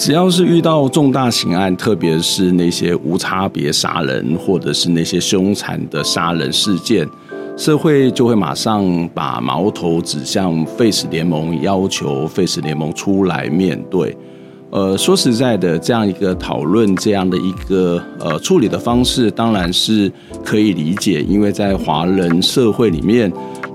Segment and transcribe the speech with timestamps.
[0.00, 7.06] 只要是遇到重大刑案，特别是那些无差别杀人，或者是那些凶残的杀人事件，
[7.54, 14.16] 社会就会马上把矛头指向 Face 联盟，要求 Face 联盟出来面对。
[14.70, 20.10] 呃，说实在的，这样一个讨论，这样的一个呃处理的方式，当然是
[20.42, 23.30] 可以理解，因为在华人社会里面。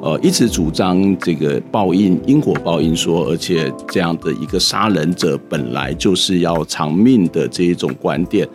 [0.06, 8.48] 呃，一直主张这个报应，因果报应说，而且这样的一个杀人者本来就是要偿命的这一种观点。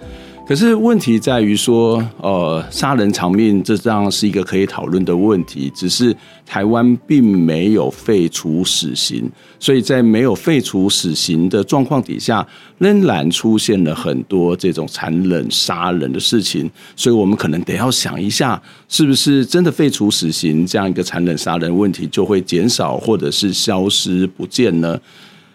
[0.51, 5.71] 可是问题在于说，呃，杀人偿命，这当然是一个可以讨论的问题。
[5.73, 6.13] 只是
[6.45, 12.45] 台湾并没有废除死刑，所以在没有废除死刑的状况底下，
[12.79, 16.69] 仍然出现了很多这种残忍杀人的事情。
[16.97, 25.01] 所以我们可能得要想一下，是不是真的废除死刑，这样一个残忍杀人问题就会减少，或者是消失不见呢？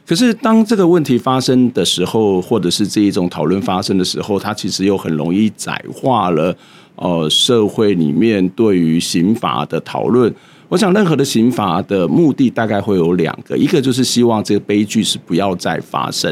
[0.08, 6.56] 可是，当这个问题发生的时候，或者是这一种讨论发生的时候，它其实又很容易窄化了，
[6.96, 10.32] 呃，社会里面对于刑法的讨论。
[10.70, 16.32] 我想，任何的刑法的目的大概会有两个，一个就是希望这个悲剧是不要再发生；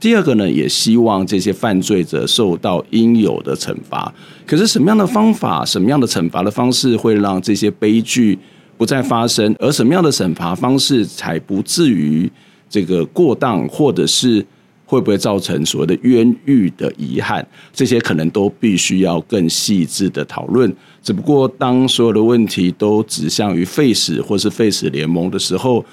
[0.00, 4.12] 第二个呢，也希望这些犯罪者受到应有的惩罚。
[4.44, 8.36] 可是，什么样的方法，什么样的惩罚的方式，会让这些悲剧
[8.76, 9.54] 不再发生？
[9.60, 12.28] 而什么样的惩罚方式，才不至于？
[12.72, 14.44] 这个过当，或者是
[14.86, 20.74] 会不会造成所谓的冤狱的遗憾，这些可能都必须要更细致的讨论。
[21.02, 25.84] 只不过，当所有的问题都指向于废死或是废死联盟的时候，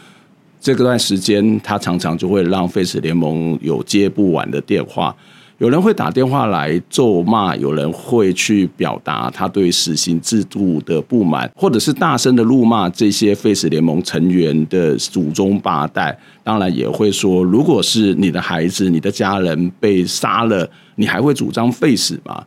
[0.61, 5.13] 这个段时间他常常就会让废死联盟有接不完的电话。
[5.59, 16.17] 有人会打电话来咒骂，有人会去表达他对死刑制度的不满，或者是大声的怒骂这些废死联盟成员的祖宗八代。
[16.45, 20.65] 当然也会说，如果是你的孩子、你的家人被杀了，
[20.95, 22.41] 你还会主张废死吗？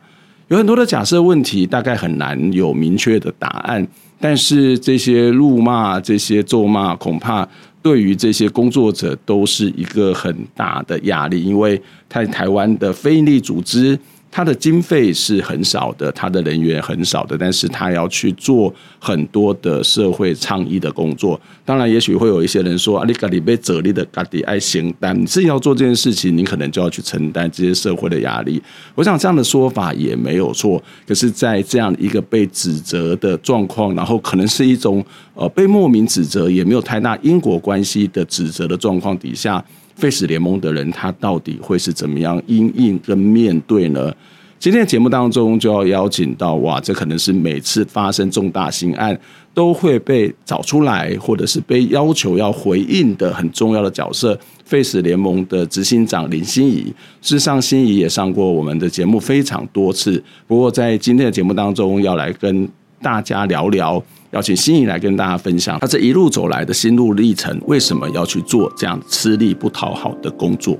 [0.48, 3.86] 有很多的假设问题，大概很难有明确的答案。
[4.18, 7.46] 但是这些辱骂、这些咒骂，恐怕。
[7.82, 13.98] 对于这些工作者都是一个很大的压力，因为在台湾的非营利组织。
[14.34, 21.38] 他的经费是很少的，他的人员很少的，但是他要去做很多的社会倡议的工作。
[21.66, 28.60] 当然，也许会有一些人说：“啊，你家里被责力的家里爱行，但你自己要做这件事情，你可能就要去承担这些社会的压力。”
[28.96, 30.82] 我想这样的说法也没有错。
[31.06, 35.04] 可是，在这样一个被指责的状况，然后可能是一种
[35.34, 39.62] 呃被莫名指责，也没有太大因果关系的指责的状况底下。
[39.94, 44.12] 废死联盟的人，他到底会是怎么样因应跟面对呢？
[44.58, 49.18] 今天的节目当中就要邀请到，哇，这可能是每次发生重大刑案
[49.52, 56.84] 都会被找出来，或者是被要求要回应的很重要的角色——废死联盟的执行长林心怡。
[57.20, 62.68] 事实上，心怡也上过我们的节目非常多次，不过在今天的节目当中，要来跟
[63.02, 64.02] 大家聊聊。
[64.30, 70.74] 邀请心仪来跟大家分享他这一路走来的心路历程，为什么要去做这样吃力不讨好的工作？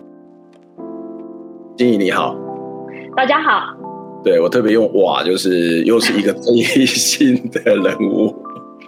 [1.77, 2.35] 心仪你好，
[3.15, 3.77] 大家好。
[4.25, 8.35] 对，我特别用哇，就是又是一个争议性的人物。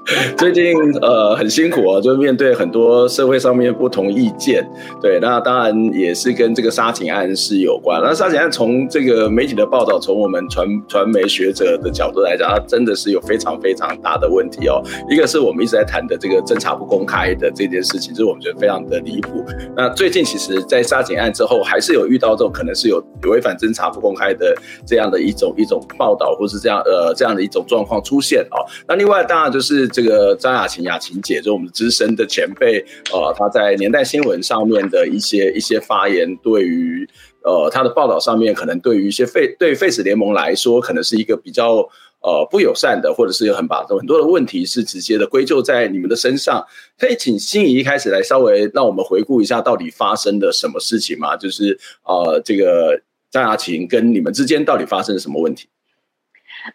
[0.37, 4.62] 最近呃很辛苦啊，就面对很多社会上面不同意见，
[5.00, 8.03] 对，那当然也是跟这个杀警案是有关。
[8.03, 14.82] 那杀警案从这个媒体的报道，从我们传传媒学者的角度来讲，它真的是有非常非常大的问题哦。
[15.09, 19.42] 一个是我们一直在谈的这个侦查不公开的这件事情，就是我们觉得非常的离谱。
[19.75, 24.54] 那最近其实，在杀警案之后，还是有遇到这种可能是有违反侦查不公开的
[24.86, 28.60] 这样的一种一种报道，或是这样呃这样的一种状况出现哦。
[28.86, 29.89] 那另外当然就是。
[29.94, 37.08] 这个张雅琴，雅琴姐，就是我们资深的前辈，呃，她在年代新闻上面的一些一些发言，对于
[37.44, 41.76] 呃她的报道上面，可能对于一些废对废死联盟来说，可能是一个比较
[42.22, 46.66] 呃不友善的，或者是有很把很多的问题是直接的归咎在你们的身上。
[46.98, 51.36] 可以请欣仪一开始来稍微让我们回顾一下，到底发生了什么事情吗？
[51.36, 53.00] 就是呃，这个
[53.30, 55.68] 张雅琴跟你们之间到底发生了什么问题？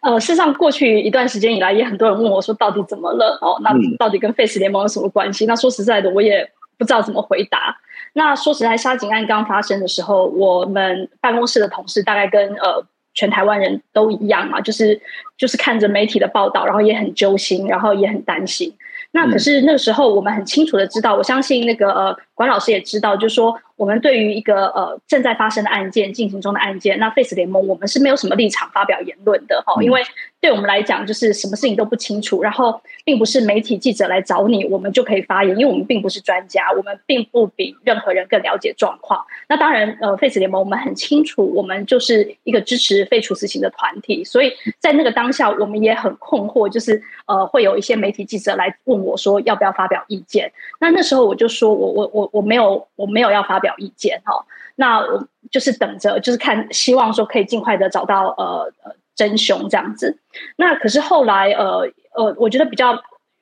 [0.02, 3.38] 呃，事实上，过去一段时间以来，也很多人问我说，到底怎么了？
[3.40, 5.46] 哦，那到底跟 Face 联盟有什么关系？
[5.46, 6.48] 那说实在的，我也
[6.78, 7.76] 不知道怎么回答。
[8.12, 12.84] 那说实在，沙井案刚发生的时候，我们办公室的同事大概跟呃
[13.14, 15.00] 全台湾人都一样嘛，就是
[15.36, 18.72] 就是看着媒体的报道，然后也很揪心，然后也很担心。
[19.12, 23.54] 那可是那个时候，我们很清楚的知道，我相信那个呃管老师也知道，就是说。
[23.80, 30.02] 我们对于一个呃正在发生的案件、进行中的案件，那 Face 联盟我们是没有什么立场发表言论的哈，因为
[30.38, 39.24] 对我们来讲就是什么事情都不清楚，然后并不是媒体记者来找你，我们就可以发言，因为我们并不是专家，我们并不比任何人更了解状况。
[39.48, 50.52] 那当然，呃，Face 联盟我们很清楚，我们就是一个支持废除死刑的团体，所以在那个当下，我们也很困惑，就是呃，会有一些媒体记者来问我说要不要发表意见。
[50.78, 53.74] 那那时候我就说我我我我没有我没有要发表。
[53.78, 54.44] 意见哈，
[54.76, 60.18] 那我就是等着，就是看，希望说可以尽快的找到呃呃真凶这样子。
[60.56, 63.00] 那可是后来呃呃，我觉得比较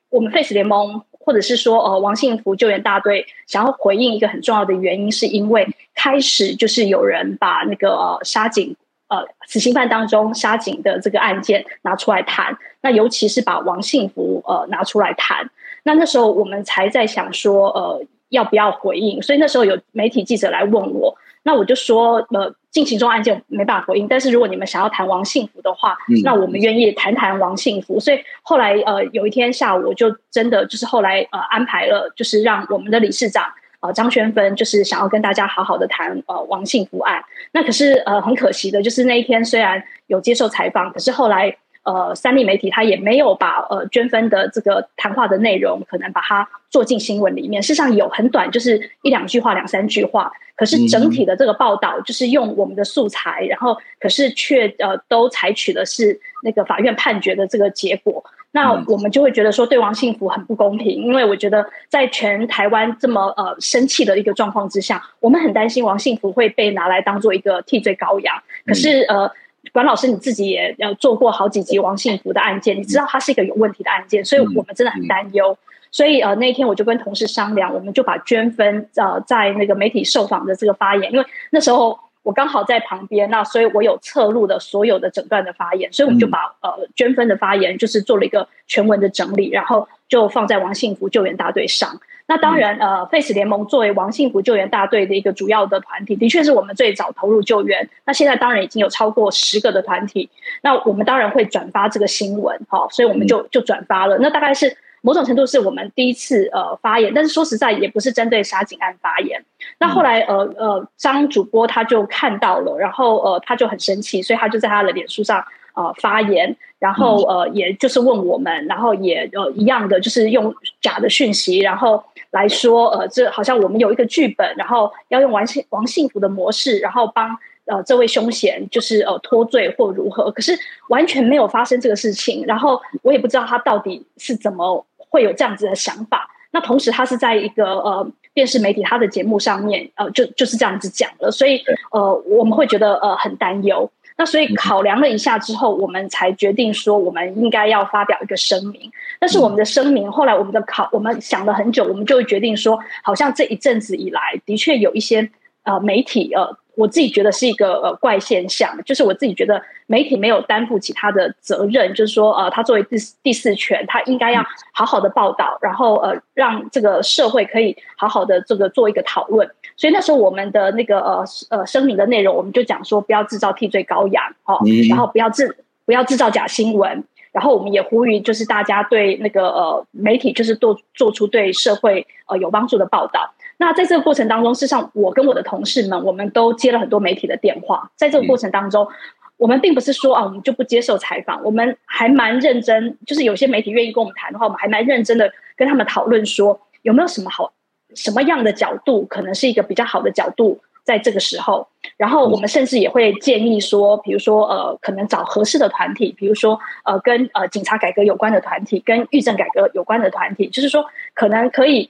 [0.09, 8.73] 我们 Face 联盟或者是说呃王幸福救援大队想要回应一个很重要的原因，是因为开始就是有人把那个、呃、杀警
[9.09, 15.49] 呃死刑犯当中杀警的这个案件拿出来谈，那尤其是把王幸福呃拿出来谈，
[15.83, 18.05] 那那时候我们才在想说呃。
[18.29, 19.21] 要不要回应？
[19.21, 24.07] 所以那时候有媒体记者来问我，那我就说，呃，进行中案件没办法回应。
[24.07, 27.99] 但是如果你们想要谈王幸福的话，嗯、那我们愿意谈谈王幸福。
[27.99, 33.45] 所以后来，呃，有一天下午，我就真的就是后来，呃，安排了，就是让我们的理事长，
[33.79, 37.23] 呃，张宣芬，就是想要跟大家好好的谈，呃，王幸福案。
[37.51, 41.55] 那可是，呃，很可惜的，就是那一天虽然有接受采访，可是后来。
[41.83, 47.63] 呃，三立媒体它也没有把呃捐分的这个谈话的内容，可能把它做进新闻里面。
[47.63, 50.31] 事实上有很短，就是一两句话、两三句话。
[50.55, 58.21] 可是整体的这个报道，就是用我们的素材，然后可是却呃都采取的是那个法院判决的这个结果。
[58.51, 68.35] 那我们就会觉得说，对王幸福很不公平，因为我觉得在全台湾这么呃生气的一个状况之下，我们很担心王幸福会被拿来当做一个替罪羔羊。
[68.67, 69.31] 可是呃。
[69.79, 75.57] 管老师，你自己也要做过好几集王幸福的案件，你知道他是一个有问题的案件，所以我们真的很担忧。
[75.89, 92.01] 所以呃，那天我就跟同事商量，我们就把捐分呃在那个媒体受访的这个发言，因为那时候我刚好在旁边，那所以我有侧录的所有的整段的发言，所以我们就把呃捐分的发言就是做了一个全文的整理，然后就放在王幸福救援大队上。
[92.25, 97.89] 那当然，呃，Face 联盟作为王幸福救援大队的一个主要的团体，的确是我们最早投入救援。
[98.05, 100.29] 那现在当然已经有超过十个的团体，
[100.61, 104.17] 那我们当然会转发这个新闻，哈，所以我们就就转发了。
[104.19, 109.43] 那大概是某种程度是我们第一次呃发言，但是说实在也不是针对杀警案发言。
[109.79, 115.43] 那后来呃呃张主播他就看到了，然后呃他就很生气，所以他就在他的脸书上。
[115.75, 130.57] 呃，发言，然后呃，也就是问我们，然后也呃一样的，就是用假的讯息，然后来说，呃，这好像我们有一个剧本，然后要用王幸王幸福的模式，然后帮呃这位凶嫌就是呃脱罪或如何，可是
[130.89, 136.29] 完全没有发生这个事情，然后我也不知道他到底是怎么会有这样子的想法。
[136.51, 141.61] 那同时，他是在一个呃电视媒体他的节目上面，呃，就就是这样子讲了，所以
[141.91, 143.89] 呃我们会觉得呃很担忧。
[144.17, 148.91] 那所以考量了一下之后，我们才决定说，我们应该要发表一个声明。
[149.19, 155.29] 但是我们的声明后来我们的考，我们想了很久，我们就会决定说，好像这一阵子以来，的确有一些
[155.63, 156.57] 呃媒体呃。
[156.79, 169.45] 我自己觉得是一个呃怪现象，就是我自己觉得媒体没有担负起他的责任，就是说呃，他作为第第四权，他应该要好好的报道，然后呃，让这个社会可以好好的这个做一个讨论。
[169.75, 174.57] 所以那时候我们的那个呃呃声明的内容，我们就讲说不要制造替罪羔羊，哦，
[174.89, 183.33] 然后不要制不要制造假新闻，然后我们也呼吁就是大家对那个呃媒体就是做做出对社会呃有帮助的报道。
[183.61, 187.91] 那在这个过程当中，事实上，我跟我的同事们，我们都接了很多媒体的电话。
[187.97, 188.87] 在这个过程当中，
[189.35, 192.97] 我们并不是说啊，我们就不接受采访，我们还蛮认真。
[193.05, 197.51] 就是有些媒体愿意跟我们谈的话，我们还蛮认真的跟他们讨论说，有没有什么好、
[197.95, 201.67] 什么样的角度，可能是一个比较好的角度，在这个时候。
[201.97, 211.89] 然后我们甚至也会建议说，比如说呃，可能找合适的团体，比如说呃，跟呃警察改革有关的团体，跟狱政改革有关的团体，就是说可能可以。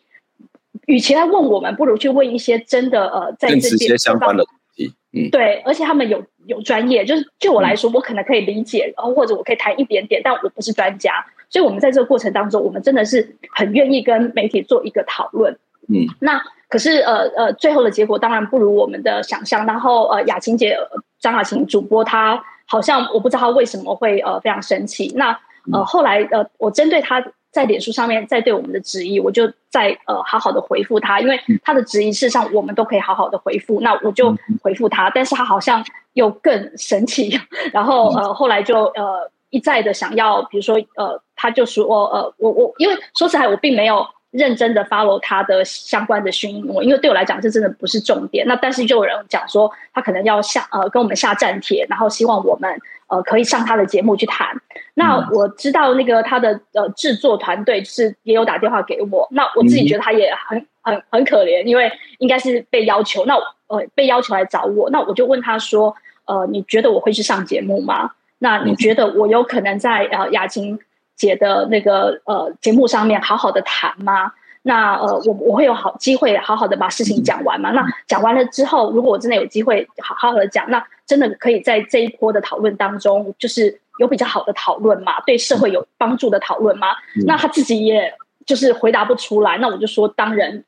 [0.90, 4.92] 与其来问我们，不如去问一些真的呃，在这边相关的问题。
[5.14, 15.56] 嗯，对，而且他们有有专业，就是就我来说，我可能可以理解，然后或者我可以谈一点点，但我不是专家，所以我们在这个过程当中，我们真的是很愿意跟媒体做一个讨论。
[15.90, 19.68] 嗯，那可是呃呃，最后的结果当然不如我们的想象。
[19.68, 20.76] 然后呃，雅琴姐
[21.20, 25.14] 张雅琴主播她好像我不知道她为什么会呃非常生气。
[25.16, 25.38] 那
[25.72, 27.24] 呃后来呃，我针对她。
[27.52, 37.40] 在脸书上面再对我们的质疑，我就再呃好好的回复他，因为他的质疑事实上我们都可以好好的回复，那我就回复他，但是他好像又更神奇，
[37.74, 44.06] 然后呃后来就呃一再的想要，比如说呃他就说呃我我因为说实在我并没有。
[44.32, 48.46] 认真的 follow 他的相关的讯息，因为对我来讲这真的不是重点。
[48.48, 54.48] 那但是就有人讲说他可能要下呃跟我们下战帖，然后希望我们呃可以上他的节目去谈。
[54.94, 63.36] 那我知道那个他的呃制作团队是也有打电话给我，那我自己觉得他也很很很可怜，因为应该是被要求，那
[63.68, 65.96] 呃被要求来找我，那我就问他说
[66.26, 68.12] 呃你觉得我会去上节目吗？
[68.38, 70.80] 那你觉得我有可能在呃雅琴
[71.20, 74.32] 姐的那个呃节目上面好好的谈吗？
[74.62, 77.70] 那呃我我会有好机会好好的把事情讲完吗？
[77.72, 86.88] 那讲完了之后，如果我真的有机会好好的讲，那真的可以在这一波的讨论当中，就是有比较好的讨论嘛，对社会有帮助的讨论吗？
[87.26, 88.14] 那他自己也
[88.46, 90.64] 就是回答不出来，那我就说当然，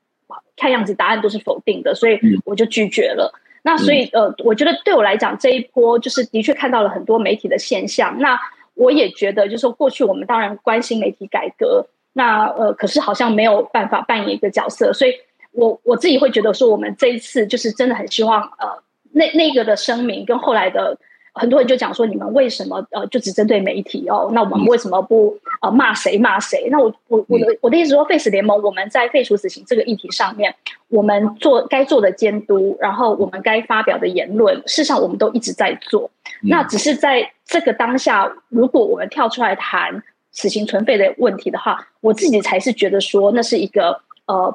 [0.56, 3.32] 看样子答案都是否定的，所以我就拒绝了。
[3.62, 8.18] 那所以呃，我觉得对我来讲这一波就是的确看到了很多媒体的现象。
[8.18, 8.36] 那
[8.82, 15.12] 我也觉得，就是说，过去我们当然关心媒体改革，那呃，可是好像没有办法扮演一个角色，所以
[15.52, 20.98] 我我自己会觉得说，我们这一次就是真的很希望，呃，那那个的声明跟后来的。
[21.34, 24.30] 很多人就讲说，你们为什么呃就只针对媒体哦？
[24.34, 26.68] 那我们为什么不呃骂谁骂谁？
[26.70, 30.54] 那我我我的我的意思说，，Face 联盟我们在废除死刑这个议题上面，
[30.88, 36.10] 我们做该做的监督，然后我们该发表的言论，事实上我们都一直在做。
[36.42, 44.54] 那只是在这个当下，如果我们跳出来谈死刑存废的问题的话，我自己才是觉得说那是一个呃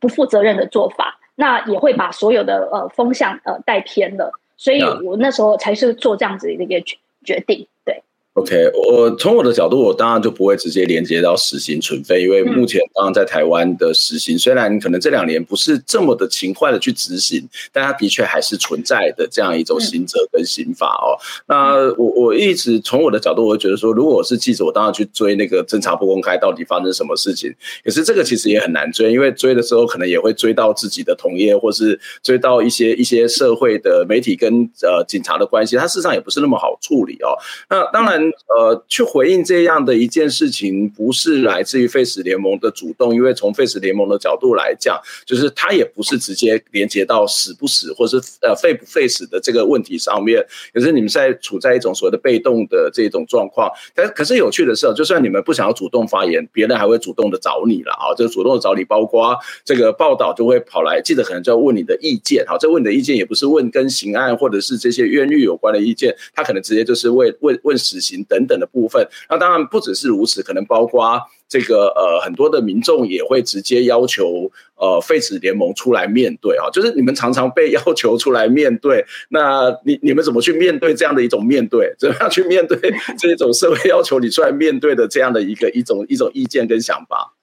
[0.00, 4.32] 不负责任的做法，那也会把所有的呃风向呃带偏了。
[4.56, 8.02] 所以我那时候才是做这样子的一个决决定，对。
[8.36, 21.16] OK，我从我的角度，我当然就不会直接连接到死刑存废，因为目前当然在台湾的死刑，虽然可能这两年不是这么的勤快的去执行，但它的确还是存在的这样一种刑责跟刑法哦。
[21.46, 27.50] 那我我一直从我的角度，我会觉得说，如果我是记者，我当然去追那个侦查不公开到底发生什么事情。
[27.82, 34.52] 可是这个其实也很难追，因为追的时候可能也会追到自己的同业，或是追到一些一些社会的媒体跟
[34.82, 37.32] 呃警察的关系，它事实上也不是那么好处理哦。
[37.70, 38.25] 那当然。
[38.48, 50.44] 呃，去回应这样的一件事情，不是来自于 Face 联盟的主动，因为从 Face 联盟的角度来讲，就是他也不是直接连接到死不死，或是呃废不废死的这个问题上面。
[50.72, 53.70] 可是你们在处在一种所谓的被动的这种状况。
[53.94, 62.44] 但可是有趣的是，就算你们不想要主动发言，别人还会主动的找你了啊，就主动的找你，包括这个报道就会跑来，记者可能就要问你的意见。
[62.46, 81.94] 好，这问你的意见也不是问跟刑案或者是这些冤狱有关的意见，他可能直接就是问问问死刑等等的部分，那当然不只是如此，可能包括这个呃很多的民众也会直接要求呃废纸联盟出来面对啊，就是你们常常被要求出来面对，那你你们怎么去面对这样的一种面对？
[81.98, 82.78] 怎么样去面对
[83.18, 87.35] 这种社会要求你出来面对的这样的一个一种一种意见跟想法？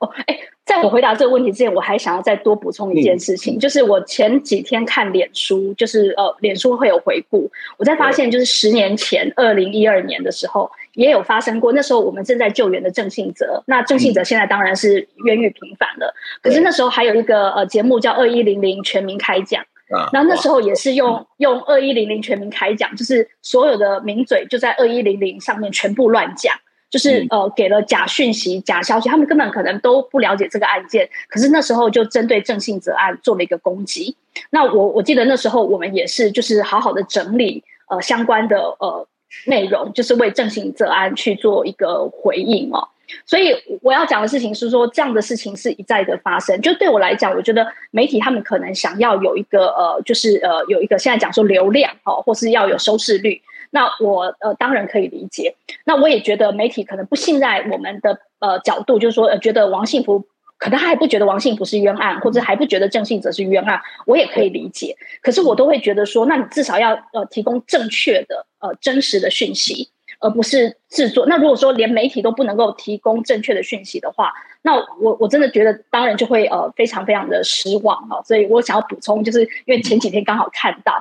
[0.00, 0.38] 哦，哎。
[0.68, 26.54] 在我回答这个问题之前，我还想要再多补充一件事情，嗯、就是我前几天看脸书，就是呃，脸书会有回顾，我在发现就是十年前，二零一二年的时候也有发生过，那时候我们正在救援的郑信哲，那郑信哲现在当然是冤狱平反了，嗯、可是那时候还有一个呃节目叫二一零零全民开讲，啊，然后那时候也是用、嗯、用二一零零全民开讲，就是所有的名嘴就在二一零零上面全部乱讲。
[26.90, 31.06] 就是呃，给了假讯息、假消息，他们根本可能都不了解这个案件。
[31.28, 34.16] 可是那时候就针对郑信泽案做了一个攻击。
[34.50, 39.06] 那我我记得那时候我们也是，就是好好的整理呃相关的呃
[39.46, 42.88] 内容，就是为郑信泽案去做一个回应哦。
[43.26, 46.58] 所以我要讲的事情是说，这样的事情是一再的发生。
[46.62, 53.42] 就对我来讲，我觉得媒体他们可能想要有一个呃，就是呃有一个现在讲说流量哦，或是要有收视率。
[53.70, 60.24] 那我呃当然可以理解，那我也觉得媒体可能不信赖我们的呃角度，就是说呃觉得王信福
[60.56, 64.96] 可能他还不觉得王信福是冤案，或者还不觉得郑信哲是冤案，我也可以理解。
[65.22, 71.26] 可是我都会觉得说，那你至少要呃提供正确的呃真实的讯息，而不是制作。
[71.26, 74.32] 那如果说连媒体都不能够提供正确的讯息的话，
[74.62, 78.20] 那我我真的觉得当然就会呃非常非常的失望啊。
[78.24, 80.92] 所以我想要补充，就是因为前几天刚好看到。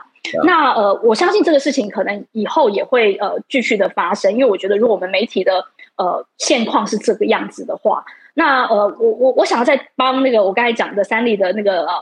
[0.44, 5.66] 那呃，我相信这个事情可能以后也会呃继续的发生，因为我觉得如果我们媒体的
[5.96, 8.04] 呃现况是这个样子的话，
[8.34, 11.94] 那呃，我我我想要再帮那个我刚才讲的三立的那个呃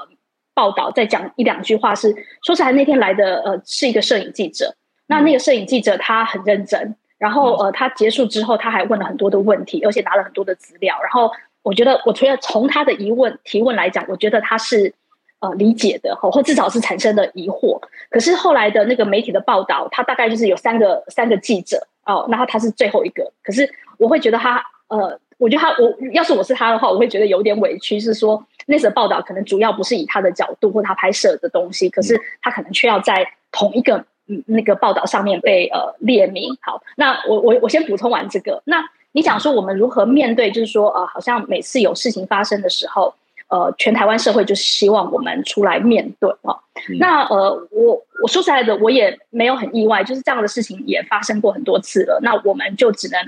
[0.54, 2.14] 报道再讲一两句话是，
[2.44, 4.76] 说实在那天来的呃是一个摄影记者，
[5.08, 10.98] 那那个摄影记者他很认真，然后呃，他结束之后，他还问了很多的问题，而且拿了很多的资料。
[11.02, 11.32] 然后
[11.64, 14.94] 我觉得，我除了从他的疑问提问来讲，我觉得他是
[15.40, 17.80] 呃理解的，或至少是产生了疑惑。
[18.10, 23.32] 可是后来的那个媒体的报道，他大概就是有三个三个记者哦，然后他是最后一个。
[23.44, 34.06] 可是我会觉得他呃，我觉得他我要是我是他的话，我会觉得有点委屈，是说那时候报道可能主要不是以他的角度或他拍摄的东西，可是他可能却要在同一个。
[34.28, 36.58] 嗯，那个报道上面被呃列明。
[36.60, 38.60] 好，那我我我先补充完这个。
[38.66, 43.14] 那你讲说我们如何面对，就是说呃，好像每次有事情发生的时候，
[43.48, 46.56] 呃，全台湾社会就希望我们出来面对啊。
[46.90, 52.20] 嗯、那呃，我我说实在的，我也没有很意外，就是这样的事情也发生过很多次了。
[52.22, 53.20] 那我们就只能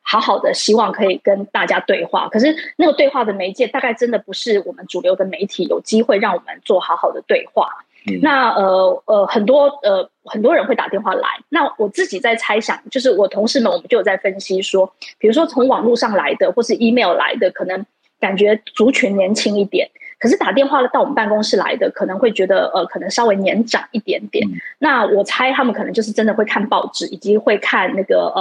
[0.00, 2.28] 好好的希望可以跟大家对话。
[2.28, 7.68] 可是那个对话的媒介，大概真的不是我们主流的媒体有机会让我们做好好的对话。
[8.06, 17.86] 嗯、那呃呃很多呃很多人会打电话来，那我自己在猜想，就是我同事们我们就有在分析说，比如说从网络上来的或是 email 来的，可能
[18.24, 19.88] 感觉族群年轻一点，
[20.18, 24.46] 可是打电话到我们办公室来的，可能会觉得呃可能稍微年长一点点。
[24.48, 28.40] 嗯、那我猜他们可能就是真的会看报纸以及会看那个呃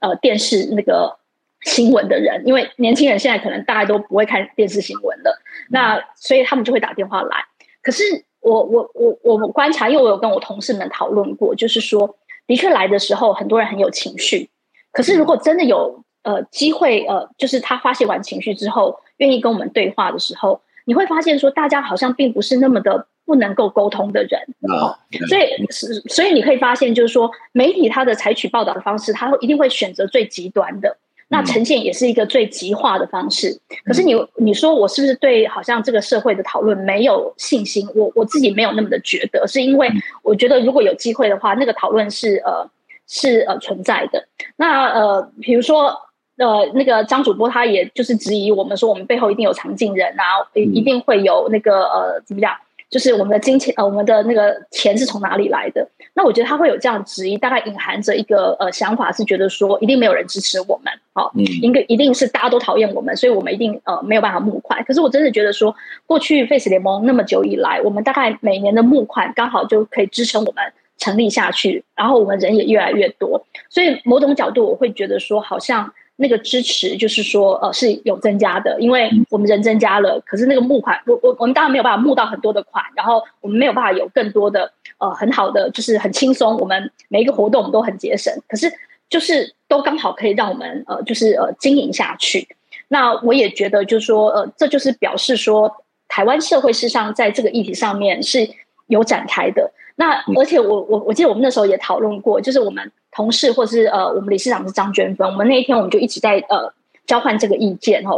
[0.00, 1.16] 呃电视那个
[1.62, 7.44] 新闻的人，因为年轻人现在可能大家都不会看电视新闻了，那所以他们就会打电话来，
[7.82, 8.02] 可是。
[8.42, 14.48] 我我我我观察，因为我有跟我同事们讨论过，就是说，的确来的时候，很多人很有情绪。
[14.92, 24.40] 可是如果真的有呃机会，呃，就是他发泄完情绪之后，愿意跟我们对话的时候，你会发现说，大家好像并不是那么的不能够沟通的人。
[24.68, 24.98] 哦，
[25.28, 25.66] 所以
[26.08, 30.96] 所以你可以发现，就是说，媒体它的采取报道的方式，它一定会选择最极端的。
[31.32, 37.86] 那呈现也是一个最极化的方式，可是你你说我是不是对好像这个社会的讨论没有信心？
[37.94, 39.88] 我我自己没有那么的觉得，是因为
[40.24, 42.68] 我觉得如果有机会的话，那个讨论是呃
[43.06, 44.26] 是呃存在的。
[44.56, 45.96] 那呃比如说
[46.40, 52.52] 呃那个张主播他也就是质疑我们说我们背后一定有藏镜人啊，一定会有那个呃怎么讲？
[52.90, 55.88] 就是我们的金钱，呃，我们的那个钱是从哪里来的？
[56.12, 64.82] 那我觉得他会有这样质疑，大概隐含着一个呃想法，是觉得说一定没有人支持我们，好，嗯，应该一定是大家都讨厌我们，所以我们一定呃没有办法募款。
[64.82, 65.72] 可是我真的觉得说，
[66.04, 70.64] 过去 Face 联盟那么久以来，我们大概每年的募款刚好就可以支撑我们
[70.98, 75.92] 成立下去，然后我们人也越来越多，所以某种角度我会觉得说，好像。
[76.20, 88.70] 那个支持就是说，呃，是有增加的，因为我们人增加了，可是那个募款，我我我们当然没有办法募到很多的款，然后我们没有办法有更多的呃很好的，就是很轻松，我们每一个活动我们都很节省，可是
[89.08, 92.46] 就是都刚好可以让我们呃就是呃经营下去。
[92.88, 95.74] 那我也觉得就是说，呃，这就是表示说，
[96.06, 98.46] 台湾社会事实上在这个议题上面是
[98.88, 99.72] 有展开的。
[99.96, 102.92] 那而且我我我记得我们那时候也讨论过，就是我们。
[103.12, 106.72] 同事或是呃，我们理事长是张娟芬，我们那一天我们就一直在呃
[107.06, 108.12] 交换这个意见哈。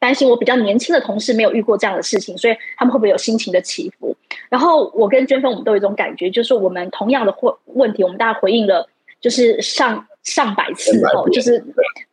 [0.00, 4.16] 担心我比较年轻的同事没有遇过这样的事情，所以他们会不会有心情的起伏？
[4.48, 8.88] 然后我跟娟芬我们都有一种感觉，就是我们同样的问问题，我们大家回应了
[9.20, 11.62] 就是上上百次哦，就是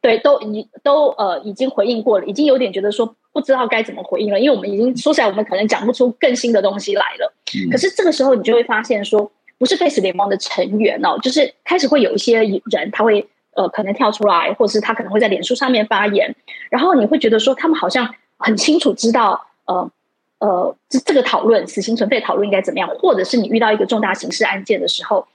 [0.02, 7.34] 对都已都呃已经回应过了，已经有点觉得说不知道该怎么回应了，因为我们已经说起来，我们可能讲不出更新的东西来了。
[7.72, 9.32] 可是这个时候你就会发现说。
[9.58, 16.36] 不是 Face 联盟的成员哦，就是开始会有一些人，他会呃可能跳出来，或者是他可能会在脸书上面发言，
[16.70, 19.92] 然后你会觉得说他们好像很清楚知道呃
[20.40, 25.26] 呃这这个讨论死刑存废讨论应该怎么样，或者是你遇到一个重大刑事案件的时候，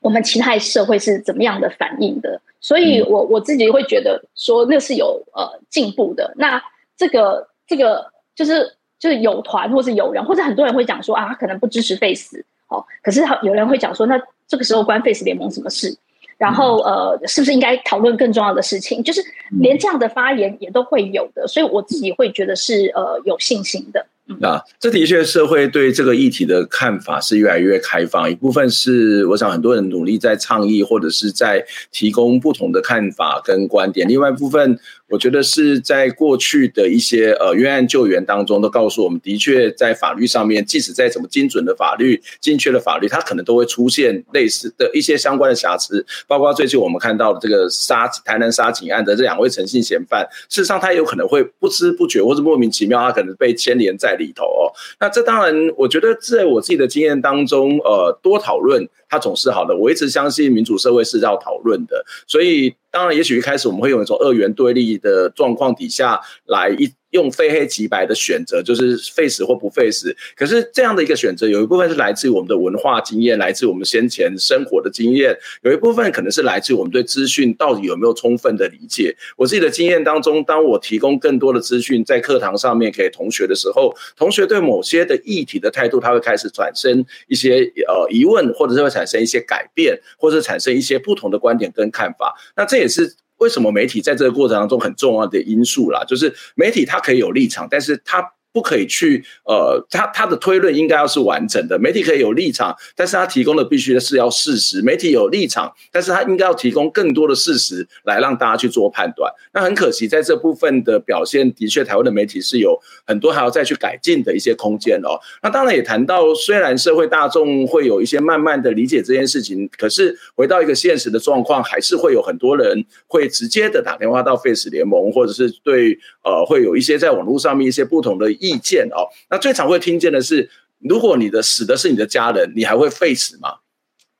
[0.00, 2.40] 我们其他社会是怎么样的反应的？
[2.60, 6.34] 所以我我自己会觉得说那是有呃进步的。
[6.36, 6.62] 那
[6.96, 12.44] 这个这个就是就是有团或是有人，或者很多人会讲说啊，他可能不支持 Face。
[12.68, 15.96] 哦，可是有人会讲说，那这个时候关 Face 联盟什么事？
[16.36, 19.02] 然后呃，是不是应该讨论更重要的事情？
[19.02, 19.20] 就是
[19.60, 24.06] 连这样的发言也都会有的，所以我自己会觉得是呃有信心的。
[24.42, 28.30] 啊，这的确社会对这个议题的看法是越来越开放。
[28.30, 34.06] 一部分是我想很多人努力在倡议，或者是在提供不同的看法跟观点。
[34.06, 46.04] 另外一部分，我觉得是在过去的一些呃冤案救援当中，都告诉我们，的确在法律上面，即使再怎么精准的法律、精确的法律，它可能都会出现类似的一些相关的瑕疵。
[46.26, 54.68] 包括最近我们看到的这个杀台南杀警案的这两位诚信嫌犯，事实上他有可能会不知不觉或是莫名其妙，他可能被牵连在里头哦，
[55.00, 59.76] 那这当然，我觉得在我自己的经验当中，呃，多讨论它总是好的。
[59.76, 70.14] 我一直相信民主社会是要讨论的，所以当然，也许一开始我们会用一种二元对立的状况底下来一用非黑即白的选择，就是 face 或不 face。
[70.36, 79.16] 可是这样的一个选择，有一部分是来自于我们的文化经验，来自我们先前生活的经验；有一部分可能是来自于我们对资讯到底有没有充分的理解。
[79.36, 92.34] 我自己的经验当中，当我提供更多的资讯在课堂上面给同学的时候，同学对某些的议题的态度，他会开始产生一些呃疑问，或者是会产生一些改变，或者产生一些不同的观点跟看法。
[92.56, 93.14] 那这也是。
[93.38, 96.04] 为什么媒体在这个过程当中很重要的因素啦？
[96.04, 98.32] 就是媒体它可以有立场，但是它。
[98.52, 101.78] 不可以去，呃，他他的推论应该要是完整的。
[101.78, 104.82] 媒体可以有立场，但是他提供的必须是要事实。
[104.82, 109.32] 媒体有立场，但是他应该要提供更多的事实来让大家去做判断。
[109.52, 115.18] 那很可惜，在这部分的表现，的确台湾的媒体是有很多还要再去改进的一些空间哦。
[115.42, 130.48] 那当然也谈到，虽然社会大众会有一些慢慢的理解这件事情，可是回到一个现实的状况，还是会有很多人会直接的打电话到 Face 联盟，或者是对呃会有一些在网络上面一些不同的意见哦，那最常会听见的是，
[130.80, 133.48] 如果你的死的是你的家人，你还会 face 吗？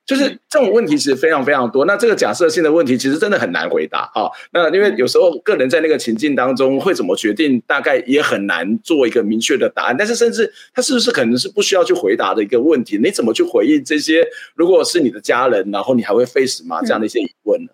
[0.07, 1.85] 就是这种问题其实非常非常多。
[1.85, 4.25] 那这个假设性的问题其实真的很难回答啊。
[4.55, 9.95] 那因为有时候个人在那个情境当中会怎么决定，大概也很难做一个明确的答案。
[9.99, 12.97] 但是甚至他是不是可能是不需要去回答的一个问题？
[12.97, 14.27] 你怎么去回应这些？
[14.55, 16.81] 如果是你的家人，然后你还会 face 吗？
[16.81, 17.69] 这样的一些疑问呢？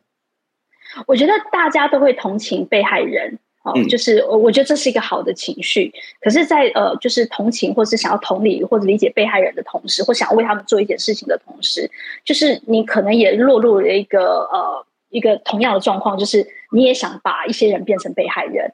[1.07, 3.39] 我觉得大家都会同情被害人。
[3.65, 11.91] 哦，就是我我觉得这是一个好的情绪，可是在，在呃，就是同情或是想要同理或者理解被害人的同时，或想要为他们做一件事情的同时，
[12.25, 18.73] 就是你可能也落入了一个呃一个同样的状况，就是你也想把一些人变成被害人。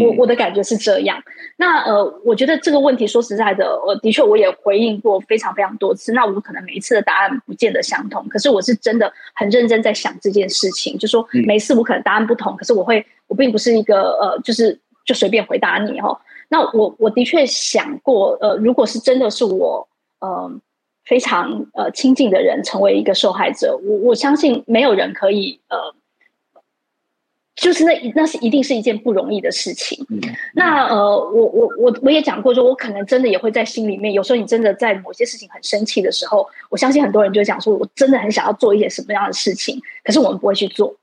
[0.00, 1.22] 我我的感觉是这样，
[1.58, 6.12] 那呃，我觉得这个问题说实在的，我的确我也回应过非常非常多次。
[6.12, 10.96] 那我们可能每一次的答案不见得相同，可是我是真的很认真在想这件事情。
[10.96, 16.20] 就说每次我可能答案不同，可是我会，我并不是一个呃，就是就随便回答你哦。
[16.50, 19.88] 那我我的确想过，呃，如果是真的是我
[20.20, 20.52] 呃
[21.06, 25.94] 非常呃亲近的人成为一个受害者，我我相信没有人可以呃。
[27.54, 30.04] 就是那那是一定是一件不容易的事情。
[30.08, 30.18] 嗯、
[30.54, 30.96] 那呃，
[31.30, 41.01] 我我我我也讲过，说我可能真的也会在心里面，有时候你真的在某些事情很生气的时候，我相信很多人就讲说，我真的很想要做一些什么样的事情，可是我们不会去做哦。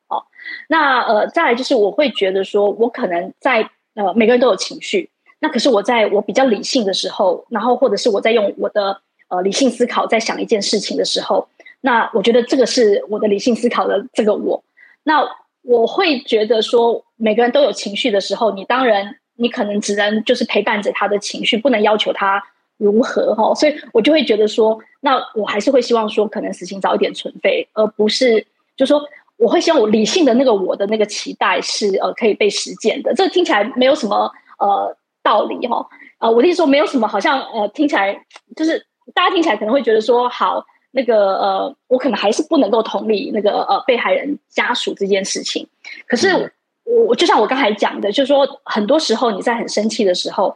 [0.68, 5.10] 那呃，再来就是我会觉得说，我可能在呃每个人都有情绪，
[5.40, 11.48] 那可是我在我比较理性的时候，然后或者是我在用我的呃理性思考在想一件事情的时候，
[11.82, 14.64] 那我觉得这个是我的理性思考的这个我，
[15.04, 15.28] 那。
[15.62, 22.42] 我会觉得说，每个人都有情绪的时候，你当然你可能只能就是陪伴着他的情绪，不能要求他
[22.78, 23.54] 如何哈。
[23.54, 28.44] 所以我就会觉得说，那我还是会希望说，可能死刑早一点存废，而不是
[28.78, 29.04] 就说
[29.40, 33.14] 我会希望我理性的那个我的那个期待是呃可以被实践的。
[33.16, 35.84] 这听起来没有什么呃道理哈。
[36.20, 38.26] 呃，我的意思说没有什么，好像呃听起来
[38.56, 40.64] 就是大家听起来可能会觉得说好。
[40.92, 45.68] 那个呃，我可能还是不能够同理那个呃被害人家属这件事情。
[46.08, 46.52] 可是
[46.84, 50.56] 我我就像我刚才讲的，就是说很多时候你在很生气的时候，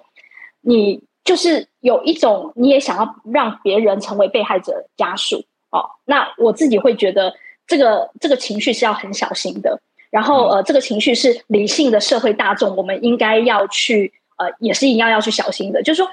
[0.62, 5.86] 你就是有一种你也想要让别人成为被害者家属哦。
[6.06, 7.32] 那我自己会觉得
[7.68, 9.80] 这个这个情绪是要很小心的。
[10.10, 15.82] 然后呃，这个情绪是理性的社会大众，我们应该要去呃，也是一样要去小心的。
[15.84, 16.10] 就是说。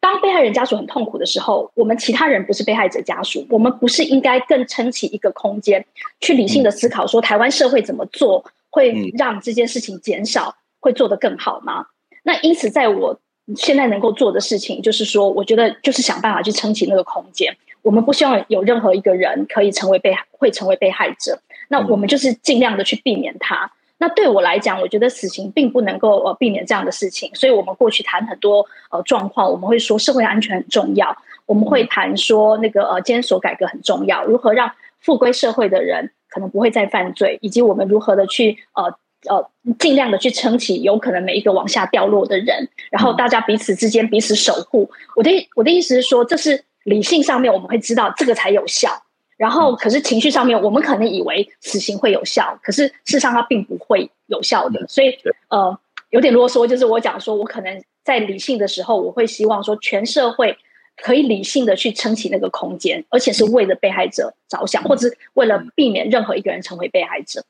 [0.00, 5.84] 当被害人家属很痛苦的时候，我们其他人不是被害者家属，我们不是应该更撑起一个空间，
[6.20, 11.84] 去理性的思考说台湾社会怎么做会让这件事情减少，会做得更好吗？
[12.22, 13.18] 那因此，在我
[13.56, 17.52] 现在能够做的事情，就是说，我觉得就是想办法去撑起那个空间。
[17.88, 21.40] 我们不希望有任何一个人可以成为被害，会成为被害者。
[21.68, 23.72] 那我们就是尽量的去避免它。
[23.96, 34.70] 那对我来讲，我觉得死刑并不能够呃避免这样的事情，所以我们过去谈很多呃状况，我们会说社会安全很重要，我们会谈说那个呃监所改革很重要，如何让
[35.00, 38.84] 复归社会的人可能不会再犯罪，以及我们如何的去呃
[39.30, 44.90] 呃尽量的去撑起有可能每一个往下掉落的人，然后大家彼此之间彼此守护。
[45.16, 48.90] 我的我的意思是说，这是理性上面我们会知道这个才有效。
[49.36, 54.84] 然后，可是情绪上面，我们可能以为死刑会有效，可是事实上它并不会有效的。
[54.88, 55.16] 所以，
[55.48, 55.78] 呃，
[56.10, 60.58] 有点啰嗦，就是我讲说，我可能在理性的时候，我会希望说，全社会
[60.96, 67.44] 可以理性的去撑起那个空间，而且是为了被害者着想，或者是为了避免任何一个人成为被害者。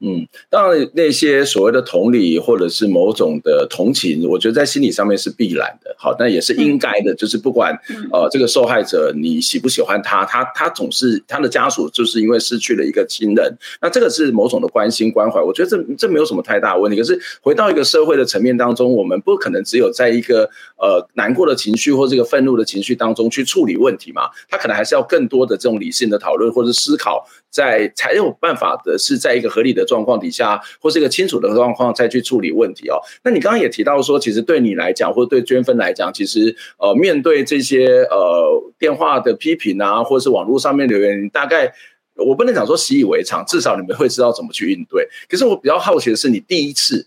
[0.00, 7.14] 嗯，当然那些所谓的同理或者是某种的同情，我觉得在心理上面是必然的，好，但也是应该的。
[7.14, 7.78] 就是不管
[8.12, 15.40] 呃这个受害者你喜不喜欢他，他他总是他的家属就是因为失去了一个亲人，那这个是某种的关心关怀。
[15.40, 16.96] 我觉得这这没有什么太大问题。
[16.96, 24.22] 可是回到一个社会的层面当中，我们不可能只有在一个呃难过的情绪或这个愤怒的情绪当中去处理问题嘛？
[24.48, 32.96] 他可能还是要更多的这种理性的讨论或者思考，在才有办法的是在一个合理的状况底下，或是一个清楚的状况再去处理问题哦。
[33.24, 41.70] 那你刚刚也提到说，其实对你来讲，或者对娟芬来讲，其实呃，面对这些呃电话的批评啊，或是网络上面留言，大概
[42.16, 45.06] 我不能讲说习以为常，至少你们会知道怎么去应对。
[45.28, 47.04] 可是我比较好奇的是，你第一次，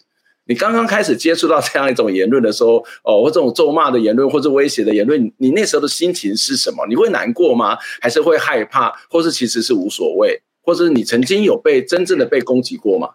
[0.47, 6.85] 你刚刚开始接触到这样一种言论的时候，哦，或这种咒骂的言论，或者威胁的言论，你那时候的心情是什么？
[6.87, 7.77] 你会难过吗？
[8.01, 8.91] 还是会害怕？
[9.09, 10.41] 或是其实是无所谓？
[10.67, 13.11] 或者你曾经有被真正的被攻击过吗？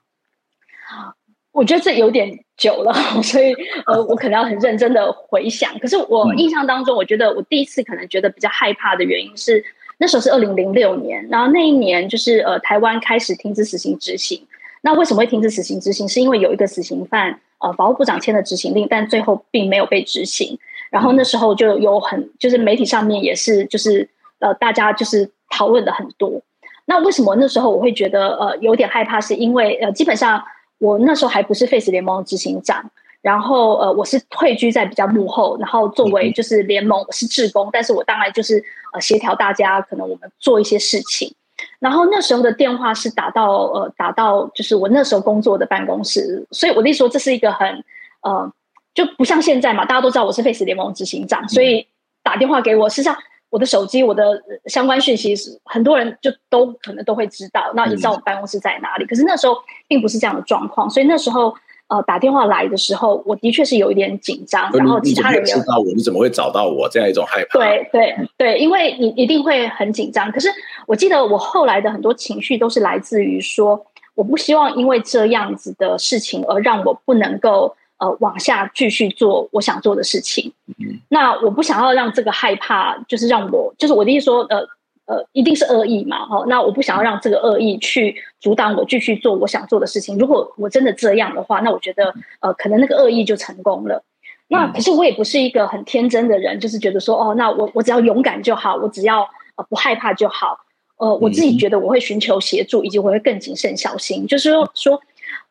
[1.53, 3.53] 我觉得这有点久了， 所以
[3.85, 5.79] 呃，我可能要很认真的回想。
[5.79, 9.62] 可是我印象当中，我觉得我第一次可能觉得比较害怕的原因是，
[9.99, 14.43] 那时候是二零零六年，然后那一年就是呃，台湾开始停止死刑执行。
[14.81, 16.09] 那为什么会停止死刑执行？
[16.09, 20.59] 是因为有一个死刑犯，呃，法务部长签了执行令，但最后并没有被执行。
[20.91, 26.41] 然后那时候就有很，就是媒体上面也是，就是呃，大家就是讨论的很多。
[26.85, 29.21] 那为什么那时候我会觉得呃有点害怕？
[29.21, 30.42] 是因为呃基本上
[30.79, 32.85] 我那时候还不是 Face 联盟执行长，
[33.21, 41.33] 然后呃我是退居在比较幕后，然后作为就是联盟我是志工，但是我当然就是呃协调大家可能我们做一些事情。
[41.79, 47.85] 然后那时候的电话是打到呃打到就是我那时候工作的办公室，所以我那时候这是一个很
[48.23, 48.53] 呃
[48.92, 51.87] 就不像现在嘛，大家都知道我是 Face 联盟执行长，所以
[52.25, 53.16] 打电话给我，实际上。
[53.53, 59.05] 我的手机，我的相关讯息是很多人就都可能都会知道，那也知道我办公室在哪里。
[59.05, 59.55] 可是那时候
[59.87, 61.55] 并不是这样的状况，所以那时候
[61.88, 64.73] 呃打电话来的时候，我的确是有一点紧张。
[64.73, 66.88] 然后其他人也知道我，你怎么会找到我？
[66.88, 67.59] 这样一种害怕。
[67.59, 70.33] 对对对，因为你一定会很紧张。
[70.33, 70.49] 可是
[70.87, 73.85] 我记得我后来的很多情绪都是来自于说，
[74.15, 77.77] 我不希望因为这样子的事情而让我不能够。
[78.03, 80.53] 呃，往下继续做我想做的事情。
[80.67, 84.59] 嗯，那我不想要让这个害怕，就是让我，就是我的意思说，呃
[85.07, 86.45] 呃，一定是恶意嘛，哈。
[86.49, 90.19] 那我不想要让这个恶意去阻挡我继续做我想做的事情。
[90.19, 94.03] 如果我真的这样的话，那我觉得，呃，可能那个恶意就成功了。
[94.49, 99.21] 那可是我也不是一个很天真的人，就是觉得说，哦，那我我只要勇敢就好，我只要
[99.55, 100.59] 呃不害怕就好。
[100.97, 105.01] 呃，我自己觉得我会寻求协助，以及我会更谨慎小心，就是说说。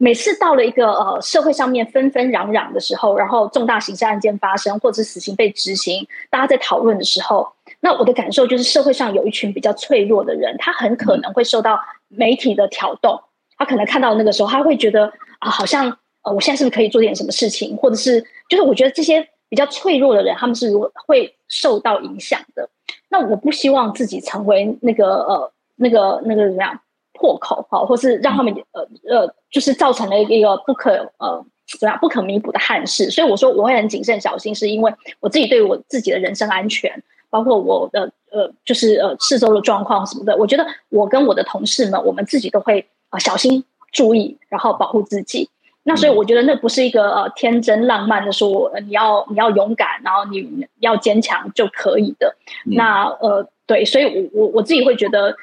[0.03, 7.47] 每次到了一个呃社会上面纷纷攘攘的时候，然后重大刑事案件发生，或者是死刑被执行，大家在讨论的时候，
[7.81, 13.21] 那我的感受就是社会上有一群比较脆弱的人，他很可能会受到媒体的挑动，
[13.59, 15.05] 他可能看到那个时候，他会觉得
[15.37, 22.67] 啊，好像呃，我现在是不是可以做点什么事情，或者是就是我觉得这些比较脆弱的人，他们是如会受到影响的。
[23.09, 26.79] 那我不希望自己成为那个呃那个那个怎么样？
[27.13, 33.11] 破口哈，或是让他们呃呃，就是造成了一个不可呃怎么样不可弥补的憾事。
[33.11, 45.49] 所以我说我会很谨慎小心，是因为我自己对我自己的人身安全，包括我的呃就是呃四周的状况什么的，我觉得我跟我的同事们，我们自己都会啊、呃、小心注意，然后保护自己。
[45.83, 52.35] 那所以我觉得那不是一个呃天真浪漫的说，呃、你要你要勇敢，然后你要坚强就可以的。
[52.63, 55.35] 那呃对，所以我我我自己会觉得。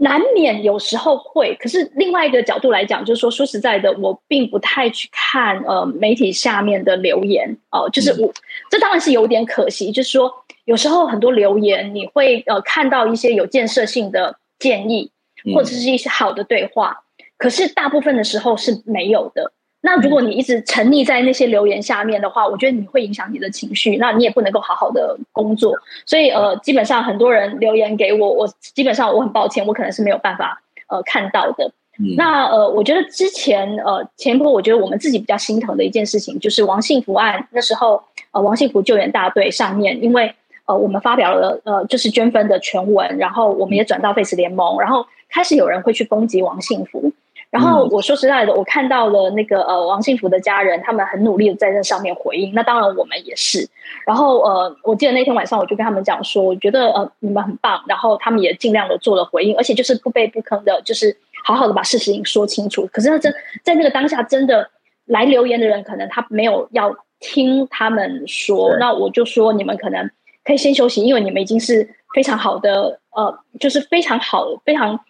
[0.00, 8.32] 难免有时候会，可是另外一个角度来讲，就是说，说实在的，我并不太去看呃媒体下面的留言哦、呃，就是我
[8.70, 10.32] 这当然是有点可惜，就是说
[10.66, 15.10] 有时候很多留言你会呃看到一些有建设性的建议，
[15.52, 17.02] 或者是一些好的对话，
[17.36, 19.52] 可是大部分的时候是没有的。
[19.80, 25.72] 那如果你一直沉溺在那些留言下面的话，我觉得你会影响你的情绪，那你也不能够好好的工作。
[26.04, 31.70] 所以呃，基本上很多人留言给我，我基本上我很抱歉，我可能是没有办法呃看到的。
[32.00, 40.34] 嗯、那呃，我觉得之前呃前一波，我觉得我们自己比较心疼的一件事情，就是王幸福案那时候呃王幸福救援大队上面，因为
[40.66, 47.12] 呃我们发表了呃就是捐分的全文，然后我们也转到 Face 联盟，然后开始有人会去攻击王幸福。
[47.50, 52.52] 然后我说实在的，我看到了那个呃王幸福的家人，他们很努力的在这上面回应。
[52.54, 53.66] 那当然我们也是。
[54.06, 57.82] 然后呃，我记得那天晚上我就跟他们讲说，我觉得呃你们很棒。
[57.88, 62.86] 然后他们也尽量的做了回应，而且就是不卑不吭的，就是好好的把事情说清楚。
[62.92, 63.34] 可是那真
[63.64, 64.68] 在那个当下，真的
[65.06, 68.76] 来留言的人，可能他没有要听他们说。
[68.78, 70.10] 那我就说你们可能
[70.44, 75.00] 可以先休息，因为你们已经是非常好的呃，就是非常好非常。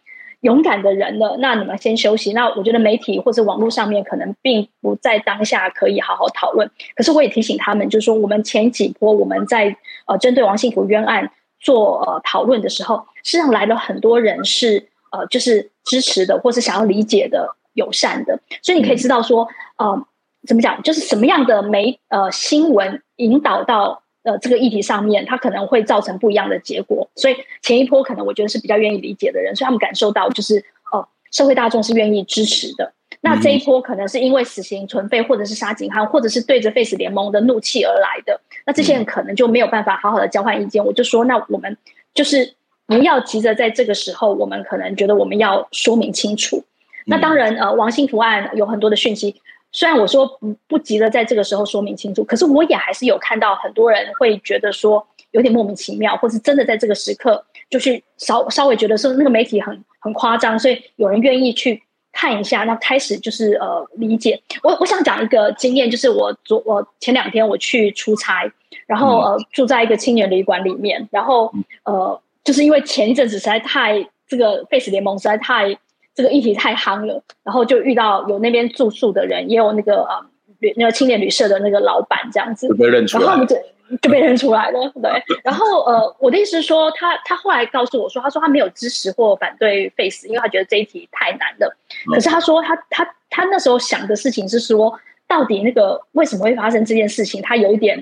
[0.40, 2.32] 勇敢的人了，那你们先休息。
[2.32, 6.70] 那我觉得媒体或者网络上面可能并不在当下可以好好讨论。
[6.94, 18.38] 可是我也提醒他们，就是说我们前几波我们在呃针对王信福冤案做呃讨论的时候，实际上来了很多人是呃就是支持的，或是想要理解的、友善的。
[18.62, 19.48] 所以你可以知道说，
[19.78, 20.06] 呃，
[20.46, 24.02] 怎么讲，就是什么样的媒呃新闻引导到。
[24.28, 30.58] 呃，这个议题上面，它可能会造成不一样的结果，所以前一波可能我觉得是比较愿意理解的人，所以他们感受到就是，
[30.92, 32.92] 哦、呃，社会大众是愿意支持的。
[33.22, 38.38] 那这一波可能是因为死刑存废，或者是杀警案，或者是对着 Face 联盟的怒气而来的。
[38.66, 40.84] 那这些人可能就没有办法好好的交换意见。
[40.84, 41.74] 我就说，那我们
[42.12, 42.54] 就是
[42.86, 46.62] 不要急着在这个时候，我们可能觉得我们要说明清楚。
[47.06, 49.40] 那当然，呃，王信福案有很多的讯息。
[49.78, 64.42] 虽然我说不不急着在这个时候说明清楚，可是我也还是有看到很多人会觉得说有点莫名其妙，或是真的在这个时刻就去稍稍微觉得说那个媒体很很夸张，所以有人愿意去看一下，那开始就是呃理解。
[64.64, 68.50] 我我想讲一个经验，就是我昨我前两天我去出差，
[68.88, 71.52] 然后呃住在一个青年旅馆里面，然后
[71.84, 75.78] 呃就是因为前一阵子实在太这个 Face 联盟实在太。
[76.18, 80.26] 这个议题太夯了，然后就遇到有那边住宿的人，也有那个呃
[80.58, 83.56] 旅那个青年旅社的那个老板这样子，被认出来，然后我们就
[84.02, 84.90] 就被认出来了。
[85.00, 85.12] 对，
[85.44, 91.76] 然后呃，我的意思是说，他他后来告诉我说，他说他没有支持或反对 Face，因为他觉得这一题太难了。
[92.12, 94.92] 可是他说他他他那时候想的事情是说，
[95.28, 97.96] 到底那个为什么会发生这件事情，他有一点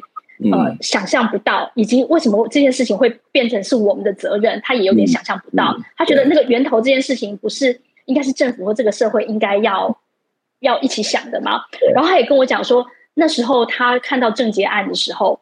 [0.51, 5.77] 呃想象不到，以及为什么这件事情会变成是我们的责任，他也有点想象不到。
[5.99, 7.79] 他觉得那个源头这件事情不是。
[8.07, 9.97] 应该是政府和这个社会应该要
[10.61, 11.61] 要一起想的嘛。
[11.95, 15.39] 然后他也跟我讲说，那时候他看到郑捷案的时候，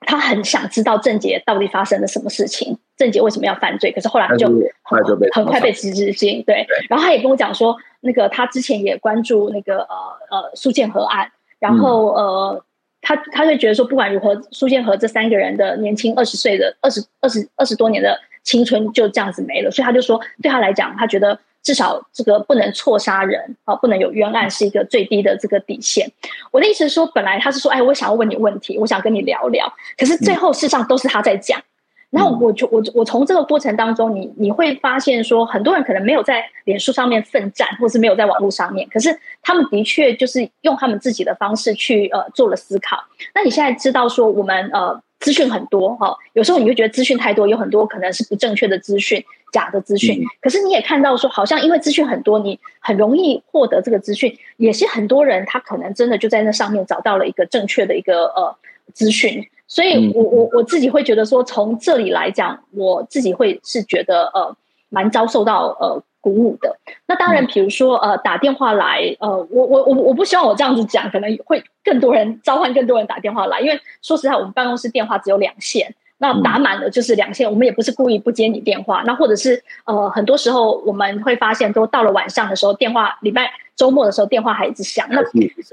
[0.00, 3.90] 他很想知道郑捷到底发生了什么事情，郑捷为什么要犯罪？
[3.90, 4.46] 可是后来他就
[4.82, 5.02] 很
[5.32, 6.42] 很快被知之进。
[6.44, 9.96] 对，然后他也跟我讲说，那个他之前也关注那个呃
[10.30, 12.64] 呃苏建和案，然后呃
[13.00, 21.36] 他他就觉得说，不管如何，苏建和这三个人的年轻二十岁的二十二十二十多年的青春就这样子没了，所以他就说，对他来讲，他觉得。
[21.64, 26.06] 至少这个不能错杀人啊，不能有冤案，是一个最低的这个底线。
[26.50, 29.66] 我的意思是说，本来他是说，哎，我想要问你问题，我想跟你聊聊。
[29.96, 31.58] 可是最后事实上都是他在讲。
[32.10, 42.98] 然后我就我我从这个过程当中，你你会发现说，很多人可能没有在脸书上面奋战，或是没有在网络上面，可是他们的确就是用他们自己的方式去呃做了思考。
[43.34, 45.00] 那你现在知道说，我们呃。
[45.24, 50.22] 资讯很多哈，有时候你会觉得资讯太多，有很多可能是不正确的资讯、假的资讯。
[50.42, 54.36] 可是你也看到说，好像因为资讯很多，你很容易获得这个资讯。
[54.58, 58.54] 也是很多人他可能真的就在那上面找到了一个正确的一个呃
[58.92, 59.42] 资讯。
[59.66, 64.54] 所以我我我自己会觉得说，从这里来讲，我自己会是觉得呃
[64.90, 66.02] 蛮遭受到呃。
[66.24, 66.74] 鼓舞的。
[67.06, 85.20] 那当然，比如说呃，打电话来，呃，我我我我不希望我这样子讲，可能会更多人召唤更多人打电话来，因为说实在，我们办公室电话只有两线，那打满了就是两线，我们也不是故意不接你电话，那或者是呃，很多时候我们会发现，都到了晚上的时候，电话礼拜周末的时候电话还一直响，那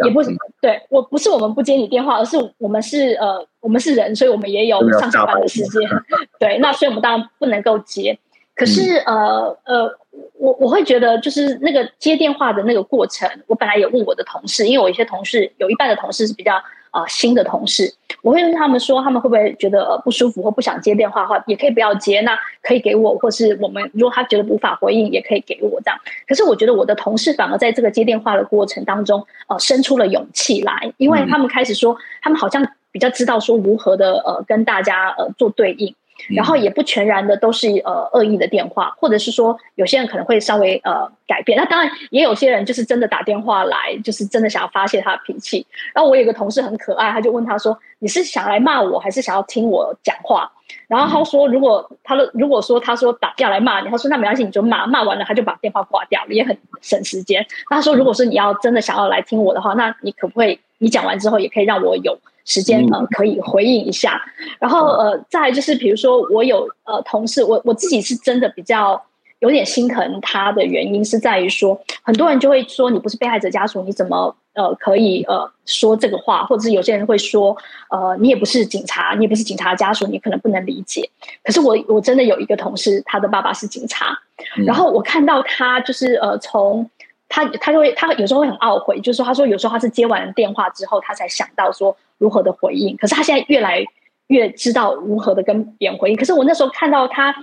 [0.05, 5.89] 也不是对，我不是我们不接你电话，而是我们是呃，我们是人，所以我们也有上下班的时间，
[6.37, 8.19] 对，那所以我们当然不能够接。
[8.53, 9.89] 可是，呃呃，
[10.37, 16.53] 我我会觉得，就是那个接电话的那个过程，我本来也问我的同事，因为我一些同事有一半的同事是比较
[16.91, 25.97] 啊、呃、新的同事，我会问他们说，他们会不会觉得、呃、不舒服或不想接电话的话，也可以不要接，那可以给我，或是我们如果他觉得无法回应，也可以给我这样。
[26.27, 35.95] 可是我觉得我的同事反而在这个接电话的过程当中，呃，生出了勇气来，因为他们开始说，他们好像比较知道说如何的呃跟大家呃做对应。
[36.29, 41.57] 然后也不全然的都是呃恶意的电话，或者是说有些人可能会稍微呃改变。
[41.57, 45.65] 那当然也有些人就是真的打电话来，就是真的想要发泄他的脾气。
[45.93, 50.51] 然后我有个同事很可爱，他就问他说：“你是想来骂我，还是想要听我讲话？”
[50.91, 64.19] 然后他说：“如果他的如果说他说打要来骂你，他说那没关系，你就骂，骂完了他就把电话挂掉了，也很省时间。”他说：“如果说你要真的想要来听我的话，那你可不可以你讲完之后也可以让我有。”时间呃可以回应一下，
[64.59, 68.99] 然后呃再来就是比如说我有呃同事，我我自己是真的比较
[69.41, 77.55] 有点心疼他的原因是在于说，很多人就会说你不是被害者家属，你怎么呃可以呃说这个话，或者是有些人会说
[77.89, 81.09] 呃你也不是警察，你也不是警察家属，你可能不能理解。
[81.43, 84.17] 可是我我真的有一个同事，他的爸爸是警察，
[84.65, 86.89] 然后我看到他就是呃从。
[87.33, 92.97] 他他就会他有时候会很懊悔，就是说他说有时候他是接完电话之后，他才想到说如何的回应。
[92.97, 93.85] 可是他现在越来
[94.27, 96.17] 越知道如何的跟别人回应。
[96.17, 97.33] 可是我那时候看到他，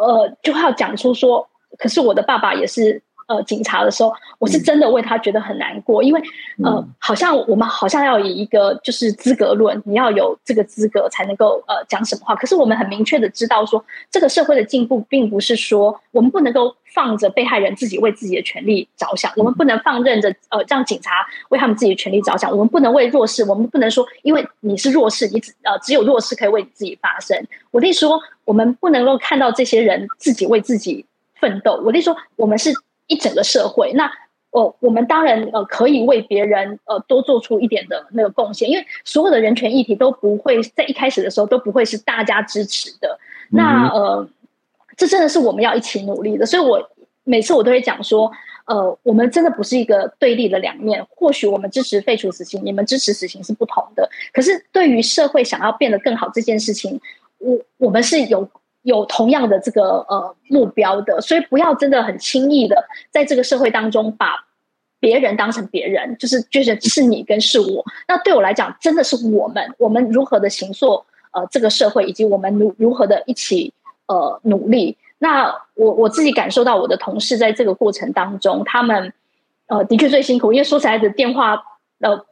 [0.00, 1.48] 呃，就要讲出说，
[1.78, 3.02] 可是我的爸爸也是。
[3.30, 6.20] 呃，警察的时候，我是真的为他觉得很难过，因为
[6.64, 12.34] 呃，好像我们好像要以一个就是资格论，你要有这个资格才能够呃讲什么话。
[12.34, 27.40] 可是我们很明确的知道说，这个社会的进步并不是说我们不能够放着被害人自己为自己的权利着想，我们不能放任着呃让警察为他们自己的权利着想，我们不能为弱势，我们不能说因为你是弱势，你只呃只有弱势可以为你自己发声。
[27.70, 31.06] 我弟说，我们不能够看到这些人自己为自己
[31.38, 31.80] 奋斗。
[31.84, 32.74] 我弟说，我们是。
[33.10, 34.08] 一整个社会，那
[34.52, 43.18] 哦，我们当然呃可以为别人呃多做出一点的那个贡献，因为所有的人权议题都不会在一开始的时候都不会是大家支持的。
[43.50, 44.28] 那呃，
[44.96, 46.46] 这真的是我们要一起努力的。
[46.46, 46.80] 所以我
[47.24, 48.30] 每次我都会讲说，
[48.66, 51.04] 呃，我们真的不是一个对立的两面。
[51.10, 54.08] 或许我们支持废除死刑，你们支持死刑是不同的。
[54.32, 57.00] 可是对于社会想要变得更好这件事情，
[57.38, 58.48] 我我们是有。
[58.82, 64.46] 有同样的这个呃目标的，所以不要真的很轻易的在这个社会当中把
[64.98, 67.84] 别人当成别人，就是觉得是你跟是我。
[68.08, 73.72] 那对我来讲，真的是我们，我们如何的行塑呃这个社会，以及我们如如何的一起
[74.06, 74.96] 呃努力。
[75.18, 79.12] 那我我自己感受到我的同事在这个过程当中，他们
[79.66, 81.62] 呃的确最辛苦，因为说起来的电话
[82.00, 82.24] 呃。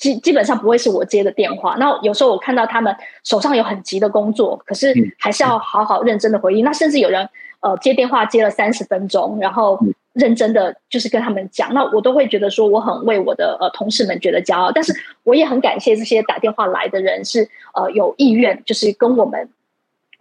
[0.00, 2.92] 基基本上不会是我接的电话，那有时候我看到他们
[3.22, 6.64] 手上有很急的工作，可是还是要好好认真的回应。
[6.64, 7.28] 那甚至有人
[7.60, 9.78] 呃接电话接了三十分钟，然后
[10.14, 14.92] 认真的就是跟他们讲，那我都会觉得说我很为我的呃同事们觉得骄傲，但是
[15.22, 19.48] 我也很感谢这些打电话来的人是呃有意愿就是跟我们。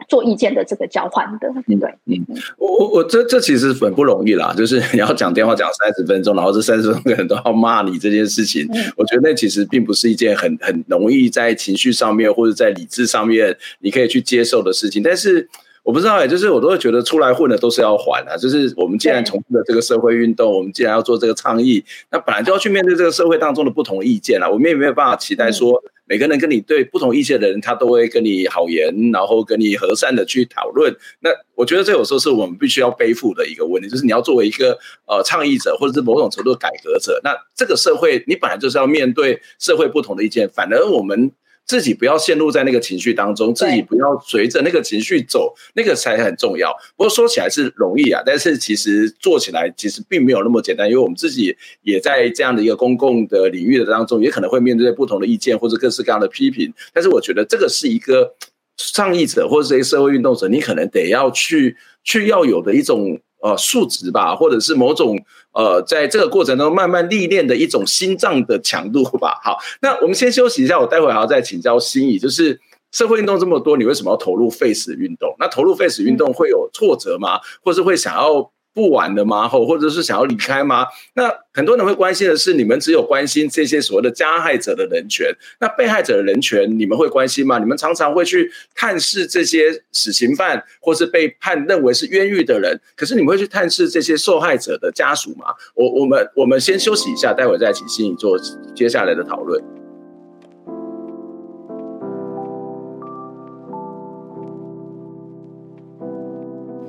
[0.08, 2.26] 做意见的这个交换的，对，嗯，
[2.58, 15.50] 我我我这这其实很不容易啦，就是 你要讲电话讲三十分钟，然后这三十分钟人都要骂你这件事情，嗯，我觉得那其实并不是一件很很容易在情绪上面或者在理智上面你可以去接受的事情，但是。
[15.84, 24.48] 我不知道哎，就是我都会觉得出来混的都是要还的，就是我们既然从事了这个社会运动，我们既然要做这个倡议，那本来就要去面对这个社会当中的不同意见啊。
[24.48, 30.96] 我们也没有办法期待说每个人跟你对不同意见的人，他都会跟你好言，然后跟你和善的去讨论。
[31.22, 34.78] 那我觉得这有时候是我们必须要背负的一个问题，就是你要作为一个
[35.08, 41.32] 呃倡议者，或者是某种程度的改革者，那这个社会你本来就是要面对社会不同的意见，反而我们。
[41.70, 46.76] 自己不要陷入在那个情绪当中，自己不要随着那个情绪走，那个才很重要。
[46.98, 56.74] 不过说起来是容易啊，但是其实做起来其实并没有那么简单，因为我们自己也在这样的一个公共的领域的当中，也可能会面对不同的意见或者各式各样的批评。
[56.92, 58.34] 但是我觉得这个是一个
[58.76, 63.22] 倡议者或者是一个社会运动者，你可能得要去去要有的一种。
[63.42, 65.18] 呃，数值吧，或者是某种
[65.54, 69.40] 呃，在这个过程中慢慢历练的一种心脏的强度吧。
[69.44, 72.60] 好，那我们先休息一下，我待会还要再请教心怡，就是
[72.92, 75.36] 社会运动这么多，你为什么要投入废死运动？
[75.40, 77.40] 那投入废死运动会有挫折吗？
[77.64, 78.52] 或是会想要？
[78.80, 79.46] 不玩的吗？
[79.46, 80.86] 或或者是想要离开吗？
[81.16, 85.28] 那很多人会关心的是，你们只有关心这些所谓的加害者的人权，
[85.60, 87.60] 那被害者的人权，你们会关心吗？
[87.60, 95.48] 你们常常会去探视这些死刑犯，或是被判认为是冤狱的人，可是你们会去探视这些受害者的家属吗？
[95.76, 98.40] 我我们我们先休息一下，待会再请心怡做
[98.74, 99.79] 接下来的讨论。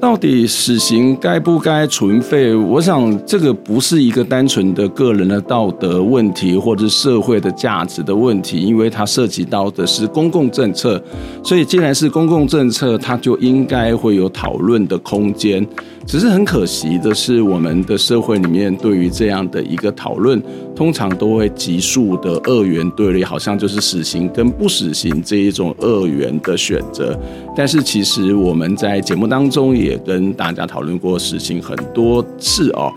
[0.00, 2.54] 到底死刑该不该存废？
[2.54, 11.00] 我想这个不是一个单纯的个人的道德问题，或者社会的价值的问题，因为它涉及到的是公共政策。
[11.44, 15.66] 所以，既然是公共政策，它就应该会有讨论的空间。
[16.06, 20.42] 只是很可惜的是，我们的社会里面对于这样的一个讨论，
[20.74, 27.16] 通常都会急速的二元对立，好像就是死刑跟不死刑这一种二元的选择。
[27.54, 32.92] 但是其实我们在节目当中也也跟大家讨论过死刑很多次哦，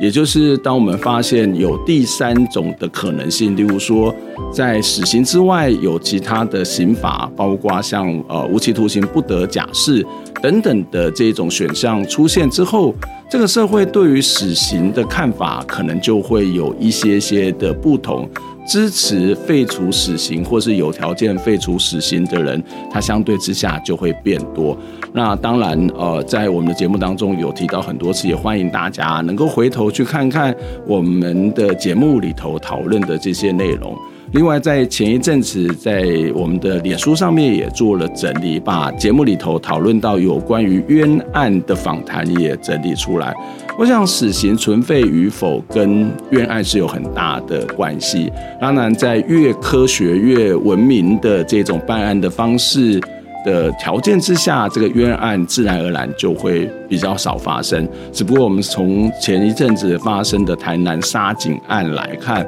[0.00, 4.14] 也就是当我们发现有第三种的可能性，例如说
[4.52, 10.04] 在死刑之外有其他的刑罚，包括像呃无期徒刑不得假释。
[10.40, 12.94] 等等的这种选项出现之后，
[13.28, 18.28] 这个社会对于死刑的看法可能就会有一些些的不同。
[18.64, 24.76] 支持废除死刑或是有条件废除死刑的人，他相对之下就会变多。
[25.12, 30.54] 那当然，呃，在我们的节目当中有提到很多次，也欢迎大家能够回头去看看
[30.86, 33.96] 我们的节目里头讨论的这些内容。
[34.32, 36.04] 另外，在前一阵子，在
[36.34, 43.34] 我们的脸书上面也做了整理，把节目里头讨论到有关于冤案的访谈也整理出来。
[43.78, 48.30] 我想，死刑存废与否跟冤案是有很大的关系。
[48.60, 53.00] 当然，在越科学、越文明的这种办案的方式。
[53.44, 57.88] 的条件之下，这个冤案自然而然就会比较少发生。
[58.12, 62.46] 只不过我们从前一阵子发生的台南杀警案来看，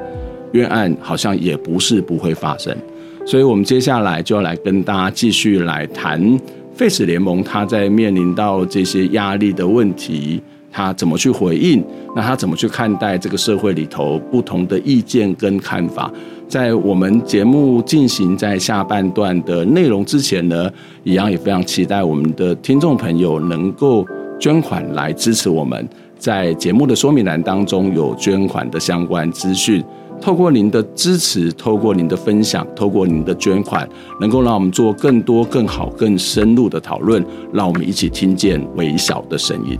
[0.53, 2.75] 冤案好像也不是不会发生。
[3.25, 6.39] 所以，我们接下来就要来跟大家继续来谈
[6.75, 11.85] Face 联盟，他在面临到这些压力的问题，他怎么去回应？
[12.15, 16.11] 那他怎么去看待这个社会里头不同的意见跟看法？
[16.51, 20.69] 在我们节目进行在下半段的内容之前呢，
[21.05, 24.05] 一样也非常期待我们的听众朋友能够
[24.37, 25.87] 捐款来支持我们。
[26.19, 29.81] 在节目的说明栏当中有捐款的相关资讯。
[30.19, 33.87] 透过您的支持，透过您的分享，透过您的捐款，
[34.19, 39.77] 能够让我们做更多、更好、更深入的讨论，让我们一起听见微小的声音。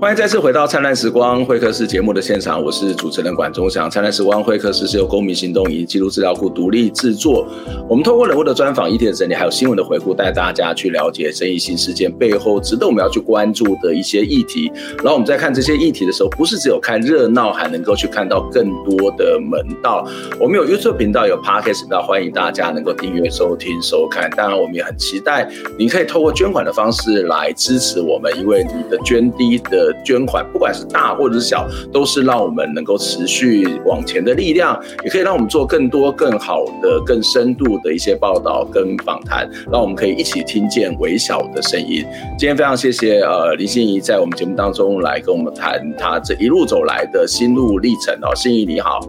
[0.00, 3.90] 欢迎再次回到《灿烂时光会客室》节目的现场，我是主持人管中祥。
[3.92, 7.44] 《灿烂时光会客室》是由公民行动以及记录资料库独立制作。
[7.88, 14.70] 我们透过人物的专访、议题的整理，还有新闻的回顾，带大家去了解争议性事件背后值得我们要去关注的一些议题。
[14.98, 20.06] 然后我们在看这些议题的时候，不是只有看热闹，还能够去看到更多的门道。
[20.38, 24.30] 我们有 YouTube 频道，有 Podcast 频道，欢迎大家能够订阅、收听、收看。
[24.36, 29.87] 当然，我们也很期待您可以透过捐款的方式来支持我们，因为你的捐滴的。
[30.04, 42.04] 捐款，不管是大或者是小，都是让我们能够持续往前的力量，也可以让我们做更多、更好的、更深度的一些报道跟访谈，让我们可以一起听见微小的声音。
[42.38, 49.00] 今天非常谢谢呃林心怡在我们节目当中来跟我们谈她这一路走来的心路历程哦，心怡你好，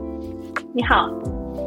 [0.74, 1.10] 你好。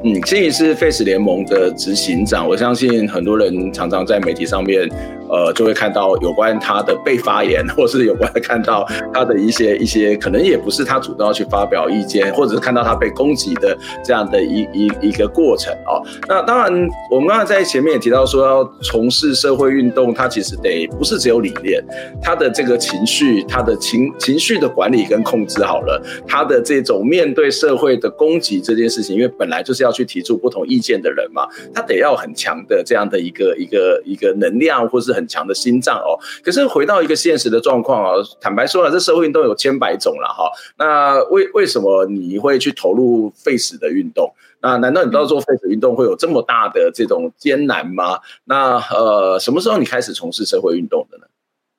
[0.04, 4.88] 嗯，心怡是 Face 联盟的执行长，我相信很多人常常在媒体上面，
[5.32, 16.02] 呃，就会看到有关他的被发言， 或是有关看到他的一些一些，可能也不是他主动要去发表意见，或者是看到他被攻击的这样的一一一个过程哦。
[16.28, 21.82] 那当然，我们刚才在前面也提到说，要从事社会运动，他其实得不是只有理念，
[22.20, 29.92] 他的这个情绪，他的情情绪的管理跟控制好了，他的这种面对社会的攻击这件事情，因为本来就是要。
[29.92, 36.18] 去提出不同意见的人嘛，他得要很强的这样的一个一个一个能量，或是很强的心脏哦。
[36.42, 40.50] 可是回到一个现实的状况啊，坦白说了，这社会运动有千百种了哈。
[40.76, 44.32] 那为为什么你会去投入废死的运动？
[44.60, 48.20] 那难道你知道做废死运动会有这么大的这种艰难吗？
[48.44, 51.24] 那呃，什么时候你开始从事社会运动的呢？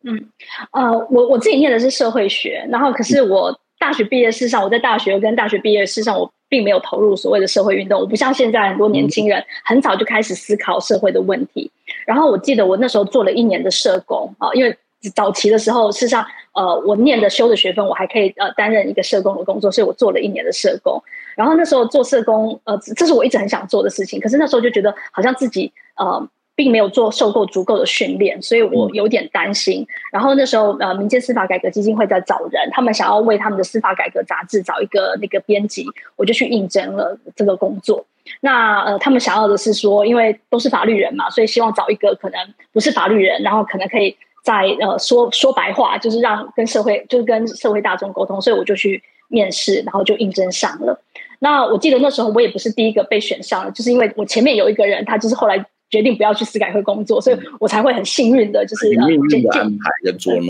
[0.06, 0.30] 嗯，
[0.72, 6.32] 呃，我我自己念的是社会学，然后可是我大学毕业，事上我在大学跟大学毕业，事上我。
[6.54, 11.72] 并没有投入所谓的社会运动，我不像现在很多年轻人很早就开始思考社会的问题。
[12.06, 14.78] 然后我记得我那时候做了一年的社工啊，因为
[15.16, 16.24] 早期的时候，事实上
[16.54, 21.02] 呃，我念的修的学分，我还可以呃担任一个社工的工作，所以我做了一年的社工。
[21.36, 24.22] 然后那时候做社工，呃，这是我一直很想做的事情。
[24.22, 26.30] 可是那时候就觉得好像自己呃。
[26.56, 29.82] 并没有做受过足够的训练，所以我有点担心。
[29.82, 35.86] 嗯、然后那时候，呃，民间司法改革基金会在找人，他们想要为他们的司法改革杂志找一个那个编辑，
[36.16, 38.06] 我就去应征了这个工作。
[38.40, 42.40] 那呃，他们想要的是说，因为都是法律人嘛，所以希望找一个可能
[42.72, 51.02] 不是法律人，然后可能可以在呃说说白话，就是让跟社会就是跟社会大众沟通，所以我就去面试，然后就应征上了。
[51.40, 55.66] 那我记得那时候我也不是第一个被选上的，就是因为我前面有一个人，他就是后来。
[55.94, 59.92] 决定不要去司改会工作，所以我才会很幸运的，就是命运的安排。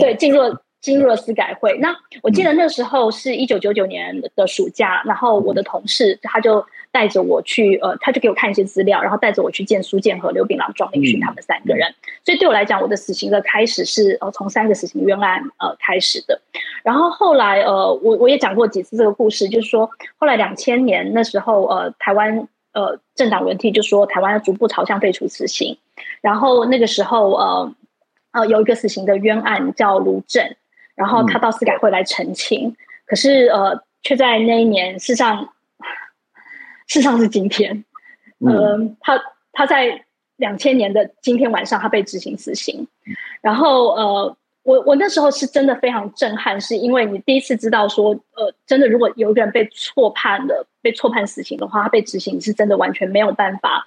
[0.00, 1.76] 对，进入了进入了司改会。
[1.82, 11.94] 那我记得那时候是一九九九年的暑假，然后我的同事他就带着我去，呃，他就给我看一些资料，然后带着我去见苏建和、刘炳郎、庄林勋他们三个人。
[12.24, 16.40] 所以对我来讲，我的死刑的开始是呃从三个死刑冤案呃开始的。
[16.82, 22.48] 然后后来呃，我我也讲过几次这个故事，就是说后来两千年那时候呃台湾。
[22.74, 25.78] 呃，政党轮替就说台湾要逐步朝向废除死刑，
[26.20, 27.74] 然后那个时候呃
[28.32, 30.54] 呃有一个死刑的冤案叫卢正，
[30.94, 35.48] 然后他到司改会来澄清，嗯、可是呃却在那一年，事实上
[36.86, 37.84] 事实上是今天，
[38.40, 39.20] 嗯、呃，他
[39.52, 40.04] 他在
[40.36, 42.86] 两千年的今天晚上他被执行死刑，
[43.40, 44.36] 然后呃。
[44.64, 53.86] 我我那时候是真的非常震撼，是因为你第一次知道说，呃，真的如果有一个人被错判了，被错判死刑的话，他被执行是真的完全没有办法。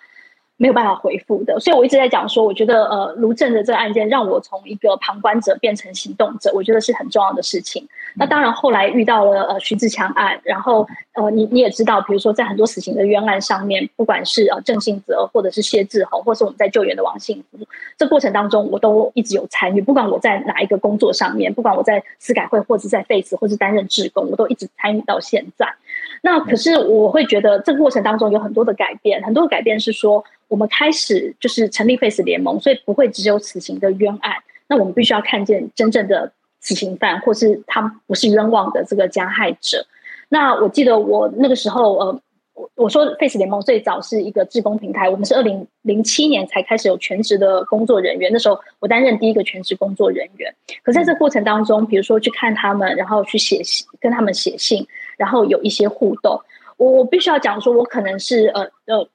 [0.60, 7.88] 没有办法回复的，所以我一直在讲说，我觉得呃，卢正的这个案件让我从一个旁观者变成行动者，我觉得是很重要的事情。
[8.16, 17.60] 那当然后来遇到了呃徐志强案，然后呃你你也知道，比如说在很多死刑的冤案上面，不管是呃郑性泽或者是谢志宏，或是我们在救援的王幸福，
[17.96, 25.76] 这过程当中我都一直有参与，不管我在哪一个工作上面，不管我在司改会或者在废死或是担任志工，我都一直参与到现在。
[26.22, 34.34] 那可是我会觉得这个过程当中有很多的改变，很多的改变是说我们开始就是成立 Face 联盟，所以不会只有死刑的冤案。
[34.68, 39.86] 那我们必须要看见真正的死刑犯，或是他不是冤枉的这个加害者。
[40.30, 42.22] 那我记得我那个时候呃。
[42.58, 48.32] 我我说 Face 联盟最早是一个志工平台，我们是二零零七年才开始有全职的工作人员。
[48.34, 50.52] 那时候我担任第一个全职工作人员。
[50.82, 54.84] 可在这过程当中，比如说去看他们，然后去写信，跟他们写信，
[55.18, 56.40] 然后有一些互动。
[56.78, 59.10] 我我必须要讲说，我可能是呃呃，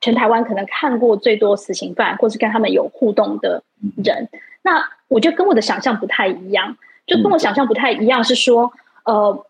[0.00, 3.62] 全台湾可能看过最多死刑犯，或是跟他们有互动的
[4.02, 4.28] 人。
[4.62, 6.76] 那我觉得跟我的想象不太一样，
[7.06, 8.72] 就跟我想象不太一样，是说
[9.04, 9.44] 呃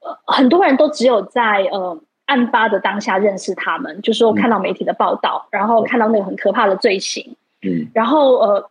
[0.00, 2.00] 呃，很多人都只有在呃。
[2.26, 8.70] 案发的当下认识他们，就是说看到媒体的报道，嗯、然后看到那个很可怕的罪行，嗯，然后呃，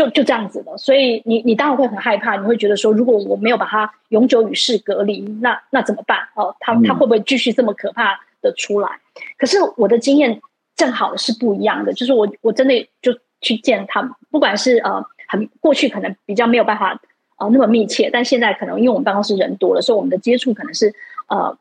[0.00, 6.20] 就就这样子的，所以你你当然会很害怕，你会觉得说，如果我没有把他永久与世隔离，那那怎么办？
[6.34, 8.88] 哦，他他会不会继续这么可怕的出来？
[8.88, 10.40] 嗯、可是我的经验
[10.74, 16.98] 正好是不一样的，就是我我真的就去见他们，不管是呃很过去可能比较没有办法
[17.36, 20.94] 呃那么密切，但现在可能因为我们办公室人多了，所以我们的接触可能是
[21.28, 21.58] 呃。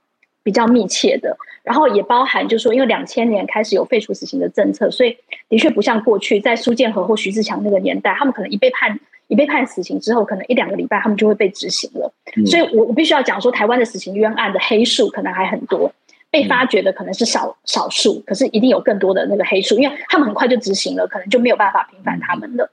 [0.49, 5.15] 比较密切的，然后也包含，就是说，因为两千年开始有废除死刑的政策，所以
[5.47, 12.11] 的确不像过去在苏建和或徐志强那个年代，他们可能一被判一被判死刑之后，可能一两个礼拜他们就会被执行了。
[12.35, 15.93] 嗯、所以我我必须要讲说，台湾的死刑冤案的黑数可能还很多，
[16.31, 22.67] 被发觉的可能是少少数，可是一定有更多的那个黑数，因为他们很快就执行了，可能就没有办法平反他们了。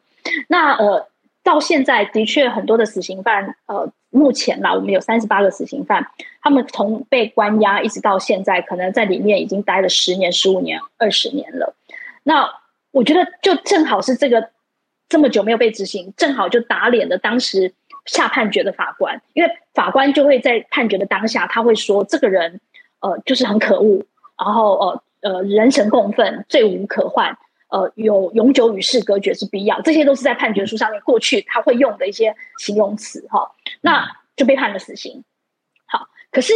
[0.48, 1.06] 那呃。
[1.46, 6.10] 到现在的确很多的死刑犯，呃，目前啦，我们有三十八个死刑犯，
[6.40, 11.74] 他们从被关押一直到现在，可能在里面已经待了十年、十五年、二十年了。
[12.22, 12.50] 那
[12.92, 14.48] 我觉得就正好是这个
[15.08, 17.74] 这么久没有被执行，正好就打脸了当时
[18.06, 22.60] 下判决的法官，因为法官就会在判决的当下，他会说这个人
[23.00, 24.02] 呃就是很可恶，
[24.42, 27.36] 然后呃呃人神共愤，罪无可逭。
[27.68, 33.52] 呃，有永久与世隔绝是必要，这些都是在判决书上面过去他会用的一些形容词哈。
[33.80, 35.24] 那就被判了死刑。
[35.86, 36.52] 好，可是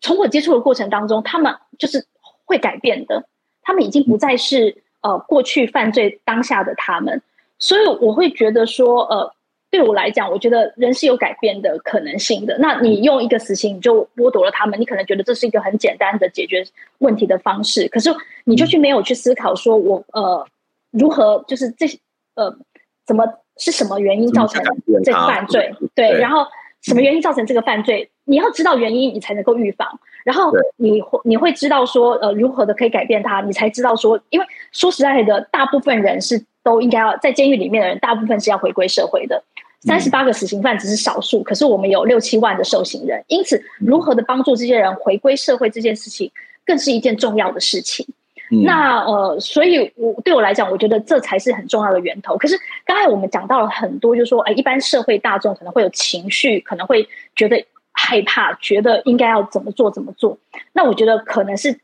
[0.00, 2.06] 从我接触的过程当中，他们就是
[2.44, 3.28] 会改变的，
[3.62, 7.22] 他们已经不再是呃过去犯罪当下的他们，
[7.58, 9.34] 所以我会觉得说呃。
[9.70, 12.56] 对我来讲，我觉得人是有改变的可能性的。
[12.58, 16.64] 那你用一个死刑，你就剥夺了他们，你可能觉得这是一个很简单的解决
[16.98, 17.86] 问题的方式。
[17.88, 18.10] 可是
[18.44, 20.46] 你就去没有去思考，说我呃
[20.90, 21.86] 如何就是这
[22.34, 22.56] 呃
[23.04, 23.26] 怎么
[23.58, 24.62] 是什么原因造成
[25.04, 25.70] 这个犯罪？
[25.94, 26.46] 对，然后
[26.80, 28.08] 什么原因造成这个犯罪？
[28.24, 29.86] 你要知道原因，你才能够预防。
[30.24, 39.42] 然后你会你会知道说呃如何的可以改变它，你才知道说，因为说实在的，大部分人是都应该要在监狱里面的人，大部分是要回归社会的。
[39.80, 46.30] 三十八个死刑犯只是少数，可是我们有六七万的受刑人，因此如何的帮助这些人回归社会这件事情，
[46.66, 48.04] 更是一件重要的事情。
[48.50, 52.36] 嗯、那呃，所以我对我来讲，我觉得这才是很重要的源头。
[52.36, 60.36] 可是刚才我们讲到了很多，就是说，哎，一般社会大众可能会有情绪，可能会觉得害怕，觉得应该要怎么做怎么做。
[60.72, 61.78] 那我觉得可能是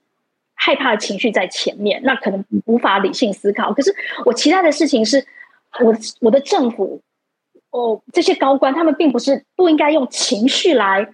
[0.54, 3.72] 害怕的情绪在前面，那可能无法理性思考。
[3.72, 5.24] 可是我期待的事情是，
[5.80, 7.00] 我我的政府。
[7.74, 11.12] 哦，这些高官他们并不是不应该用情绪来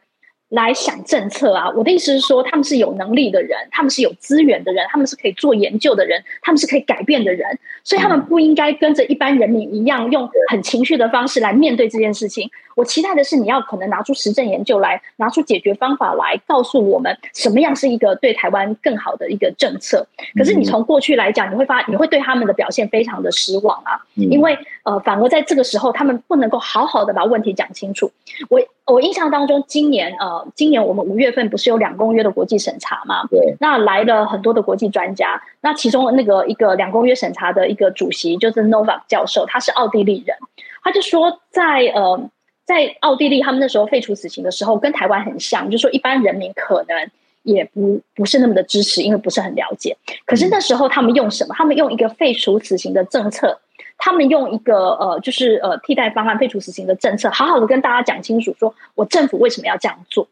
[0.50, 1.70] 来想政策啊！
[1.76, 12.50] 我的意思是说，他们是有能力的人，他们是有资源的人，他们是可以做研究的人，他们是可以改变的人，所以他们不应该跟着一般人民一样，用很情绪的方式来面对这件事情。
[12.74, 20.04] 我期待的是，你要可能拿出实证研究来，拿出解决方法来，告诉我们什么样是一个对台湾更好的一个政策。
[20.36, 28.10] 可是你从过去来讲，你会发，你会对他们的表现非常的失望啊，因为呃，反而在这个时候，他们不能够好好的把问题讲清楚。
[28.48, 28.58] 我
[28.90, 33.26] 我印象当中，今年呃，今年我们五月份不是有两公约的国际审查嘛？
[33.30, 40.36] 对，那来了很多的国际专家，那其中那个一个两公约审查的一个主席就是 Novak 教授，他是奥地利人，
[40.82, 42.30] 他就说在呃。
[42.66, 47.10] 在奥地利，他们那时候废除死刑的时候，跟台湾很像，就是说一般人民可能
[47.42, 49.96] 也不不是那么的支持，因为不是很了解。
[50.24, 51.54] 可是那时候他们用什么？
[51.58, 53.58] 他们用一个废除死刑的政策，
[54.00, 60.26] 他们用一个呃，就是呃替代方案废除死刑的政策，好好的跟大家讲清楚，说我政府为什么要这样做。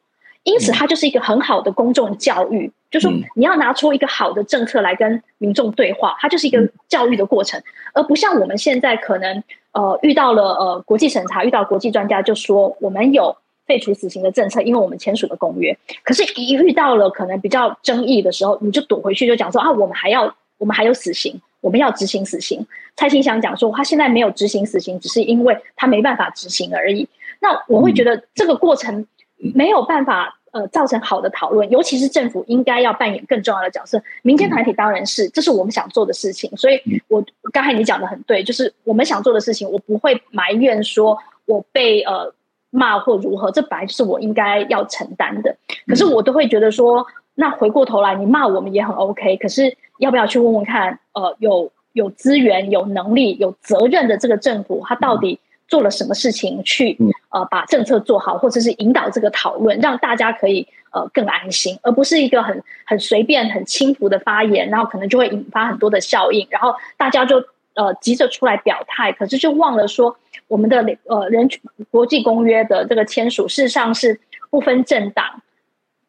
[0.44, 7.62] 因此，它就是一个很好的公众教育，就是说你要拿出一个好的政策来跟民众对话，它就是一个教育的过程，
[7.92, 9.42] 而不像我们现在可能
[9.72, 15.76] 呃遇到了呃国际审查，遇到国际专家就说我们有废除死刑的政策，因为我们签署了公约。
[16.02, 22.66] 可是，一遇到了可能比较争议的时候，你就躲回去就讲说啊，我们还要我们还有死刑，我们要执行死刑。
[22.96, 27.09] 蔡清祥讲说他现在没有执行死刑，只是因为他没办法执行而已。
[27.40, 29.06] 那我会觉得这个过程。
[29.54, 34.02] 没有办法呃造成好的讨论，尤其是政府应该要扮演更重要的角色。
[34.22, 36.50] 民间团体当然是，这是我们想做的事情。
[36.56, 42.34] 所以我刚才你讲的很对，就是我们想做的事情，我不会埋怨说我被呃
[42.70, 45.56] 骂或如何，这本来就是我应该要承担的。
[45.86, 47.06] 可是我都会觉得说，
[47.39, 50.99] 那回过头来你骂我们也很 OK，可是要不要去问问看？
[51.12, 55.39] 呃，有有资源、有能力、有责任的这个政府，他到底？
[55.68, 56.97] 做了什么事情去
[57.28, 67.36] 呃把政策做好，或者是引导这个讨论，让大家可以呃更安心，而不是一个很很随便、很轻浮的发言，然后可能就会引发很多的效应，然后大家就
[67.74, 70.16] 呃急着出来表态，可是就忘了说
[70.47, 71.61] 我们的呃人权
[71.91, 74.18] 国际公约的这个签署，事实上是
[74.49, 75.43] 不分政党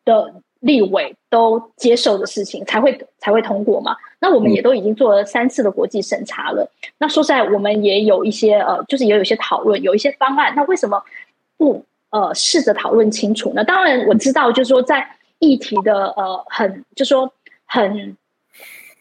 [0.06, 0.36] 的。
[0.60, 3.96] 立委都接受的事情才会才会通过嘛？
[4.20, 6.70] 那我们也都已经做了三次的国际审查了。
[6.98, 10.54] 那说实在，我们也有一些呃，就是也有一些讨论，有一些方案。
[10.56, 11.02] 那为什么
[11.58, 13.64] 不呃试着讨论清楚呢？
[13.64, 17.32] 当然我知道，就是说在议题的呃很，就是说
[17.66, 18.18] 很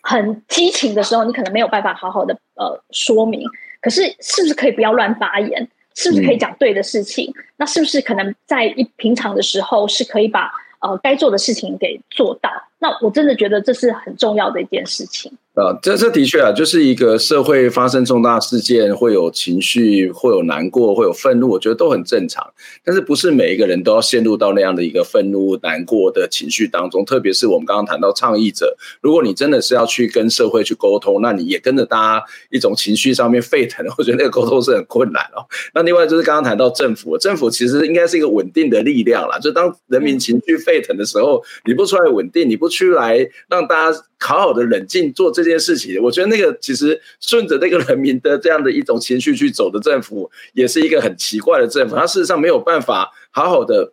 [0.02, 3.42] 很激情的时候，你可能没有办法好好的呃说明。
[3.80, 5.68] 可是是不是可以不要乱发言？
[5.96, 7.34] 是不是可以讲对的事情？
[7.56, 10.48] 那是不是可能在一平常的时候是可以把
[10.80, 15.30] 呃，该做的事情给做到，那我真的觉得这是很重要的一件事情。
[15.54, 22.48] 呃，这这的确啊，就是一个社会发生重大事件，会有情绪，会有难过，会有愤怒，我觉得都很正常。
[22.84, 27.04] 但是不是每一个人都要陷入到那样的一个愤怒、难过的情绪当中？
[27.04, 35.42] 特别是我们刚刚谈到倡议者，如果你真的是要去跟社会去沟通，那你也跟着大家一种情绪上面沸腾，我觉得那个沟通是很困难哦。
[35.74, 39.40] 那另外就是刚刚谈到政府，政府其实应该是一个稳定的力量啦。
[39.40, 43.98] 就当人民情绪沸腾的时候，你不出来稳定，你不出来让大家。
[44.20, 51.94] 好好的冷静做这件事情，我觉得那个其实顺着那个人民的这样的一种情绪去走的政府，也是一个很奇怪的政府。
[51.94, 53.92] 他事实上没有办法好好的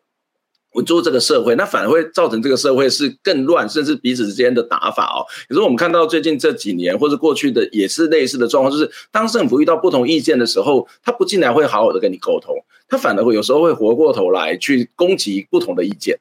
[0.74, 5.22] 稳住这个社会，那反而会造成这个社会是更乱，甚至彼此之间的打法哦。
[5.48, 12.56] 可是我们看到最近这几年或者过去的也是类似的状况，就是当政府遇到不同意见的时候，他不进来会好好的跟你沟通，
[12.90, 16.18] 他反而会有时候会活过头来去攻击不同的意见。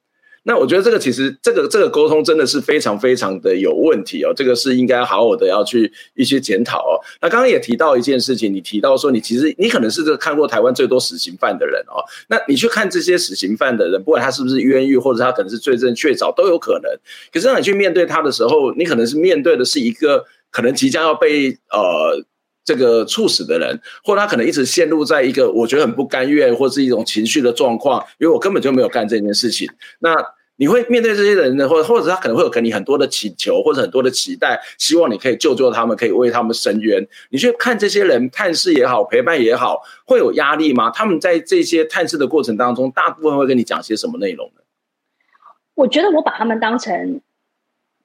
[0.46, 7.00] 那我觉得这个其实这个这个沟通真的是非常非常的有问题哦，这个是应该好好的要去一些检讨哦。
[7.20, 12.04] 那刚刚也提到一件事情，你提到说你其实你可能是这看过台湾最多死刑犯的人哦。
[12.28, 16.90] 那你去看这些死刑犯的人，不管他是不是冤狱，或者他可能是罪证确凿都有可能。
[17.32, 22.22] 可是当你去面对他的时候，你可能是面对的是一个可能即将要被呃
[22.64, 29.68] 这个猝死的人，或者他可能一直陷入在一个我觉得很不甘愿或是一种情绪的状况，因为我根本就没有干这件事情。
[29.98, 30.14] 那
[30.56, 37.04] 你会面对这些人呢，或者或者他可能会有给你很多的请求，或者很多的期待，希望你可以救救他们，可以为他们伸冤。
[37.30, 40.90] 你去看这些人探视也好，陪伴也好，会有压力吗？
[40.90, 44.62] 他们在这些探视的过程当中，大部分会跟你讲些什么内容呢？
[45.74, 47.20] 我觉得我把他们当成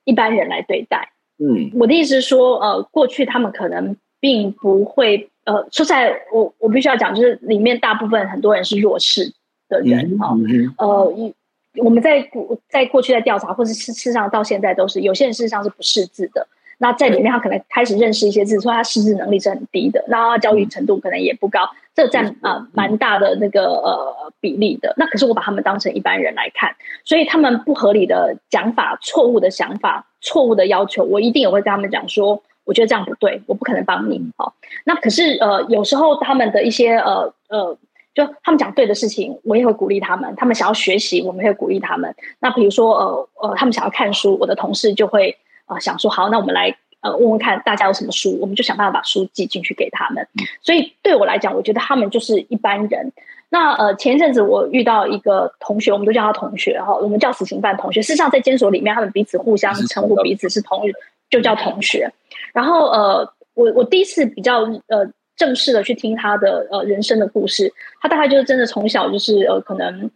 [0.04, 1.14] 一般人来对待。
[1.38, 9.34] 嗯，我的意思是说，呃，过去他们可能并不会，呃，说实在，我我必须要讲，就是里面大部分很多人是弱势
[9.68, 11.34] 的人哈，嗯、呃，一。
[11.78, 16.46] 我们在过在过去在调查，或是事实上到现在都是有些人事实上是不识字的。
[16.80, 24.94] 那在里面，他可能开始认识一些字，说他识字能力是很低的，那他教育程度可能也不高，这占啊蛮大的那个呃比例的。
[24.98, 34.22] 那可是我把他们当成一般人来看，所以他们不合理的讲法、错误的想法、错误的要求，我一定也会跟他们讲说，我觉得这样不对，我不可能帮你。
[34.38, 34.54] 好，
[34.86, 37.78] 那可是呃有时候他们的一些呃呃。
[38.16, 40.34] 就他们讲对的事情，我也会鼓励他们。
[40.36, 42.14] 他们想要学习，我们会鼓励他们。
[42.40, 45.38] 那比如说，呃呃，他们想要看书，我的同事就会
[45.68, 50.28] 呃想说，好，那我们来呃问问看大家有什么书，我们就想办法把书寄进去给他们。
[50.62, 53.14] 所以对我来讲，我觉得他们就是一般人。
[53.50, 58.02] 那呃前一阵子我遇到一个同学，我们都叫他同学哈，我们叫死刑犯同学。
[58.02, 60.86] 事实上，在监所里面，他们彼此互相称呼彼此是同
[61.30, 62.12] 就叫同学。
[62.54, 65.10] 然后呃，我我第一次比较呃。
[65.40, 67.72] 正式的去听他的呃人生的故事，
[68.02, 70.12] 他大概就是真的从小就是呃可能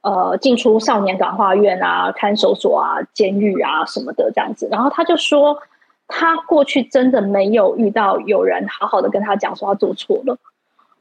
[0.00, 5.58] 呃进出少年感化院啊、看守所啊、监狱啊什么的这样子，然后他就说
[6.08, 10.38] 他过去真的没有遇到有人好好的跟他讲说他做错了，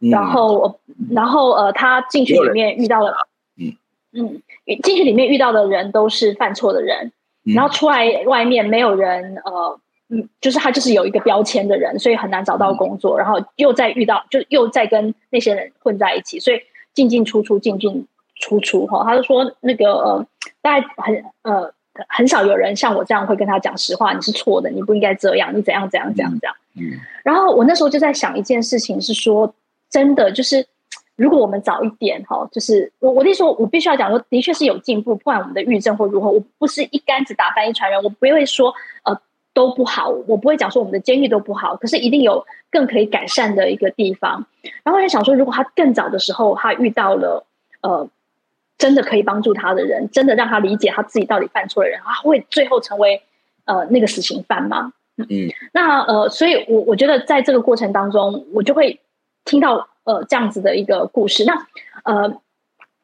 [0.01, 0.77] 嗯、然后
[1.09, 3.15] 然后呃他进去里面遇到了
[3.55, 3.73] 嗯
[4.11, 4.41] 嗯
[4.83, 7.13] 进去里面遇到的人都是犯错的人，
[7.45, 9.79] 嗯、然后出来外面没有人呃。
[10.13, 16.59] 嗯，就是他就是有一个标签的人，所以很难找到工作，嗯、然后又再遇到，就又再跟那些人混在一起，所以
[16.93, 19.05] 进进出出，进进出出哈。
[19.05, 20.27] 他就说那个呃，
[20.61, 21.73] 大概很呃
[22.09, 26.55] 很少有人像我这样会跟他讲实话，你是错的，你不应该这样，你怎样怎样怎样怎样。
[26.75, 26.99] 嗯。
[27.23, 29.55] 然后我那时候就在想一件事情，是说
[29.89, 30.67] 真的，就是
[31.21, 39.15] 如果我们早一点哈，就是我我那时候我必须要讲说，的确是有进步，不管我们的郁症或如何，我不是一竿子打翻一船人，我不会说呃
[39.53, 44.43] 都不好，我不会讲说我们的监狱都不好，可是一定有更可以改善的一个地方。
[44.81, 47.45] 然后我就想说，如果他更早的时候他遇到了
[47.81, 48.09] 呃
[48.79, 53.21] 真的可以帮助他的人，真的让他理解他自己到底犯错的人，他会最后成为
[53.65, 54.91] 呃那个死刑犯吗？
[55.17, 55.27] 嗯，
[55.71, 58.99] 那呃，所以我我觉得在这个过程当中，我就会
[59.45, 59.87] 听到。
[60.03, 61.67] 呃，这样子的一个故事，那
[62.03, 62.41] 呃，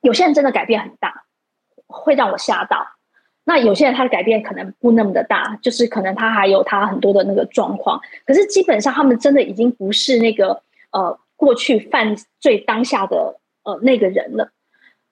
[0.02, 1.24] 有些人真的改变很大，
[1.88, 2.88] 会让我吓到。
[3.44, 8.02] 那有些人他的改变可能不那么的大，就是可能他还有他很多的那个状况。
[8.26, 14.52] 可是基本上他们真的已经不是那个呃过去犯罪当下的呃那个人了。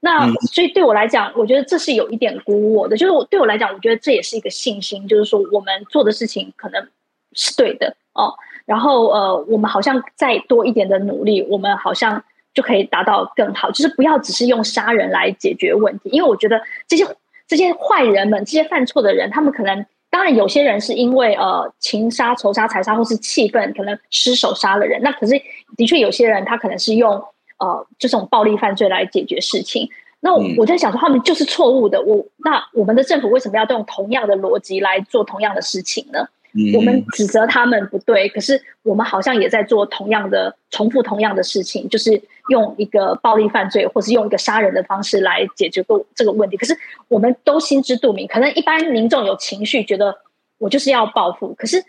[0.01, 2.97] 那所以对我来讲，我觉得这是有一点鼓舞我的。
[2.97, 6.87] 就是我对我来讲，我觉得这也是一个信心，就是说我们做的事情可能
[7.31, 8.35] 是对的哦。
[8.65, 13.69] 然后呃，我们好像再多一点的努力，我们好像就可以达到更好。
[13.69, 17.05] 就是不要只是用杀人来解决问题，因为我觉得这些
[17.47, 24.99] 这些坏人们、这些犯错的人，他们可能当然有些人是因为呃情杀、仇杀、财杀，或是气愤，可能失手杀了人。
[25.03, 25.39] 那可是
[25.77, 27.23] 的确有些人他可能是用
[27.59, 29.87] 呃这种暴力犯罪来解决事情。
[30.21, 32.01] 那我，我在想说，他们就是错误的。
[32.01, 36.27] 我那我们的政府为什么要用同样的逻辑来做同样的事情呢？
[36.73, 46.55] 我们指责他们不对，可是我们好像也在做同样的、重复同样的事情，就是用一个暴力犯罪，或是用一个杀人的方式来解决个这个问题。
[46.55, 46.73] 可是
[47.09, 50.17] 我们都心知肚明，可能一般民众有情绪，觉得
[50.57, 51.53] 我就是要报复。
[51.55, 51.83] 可是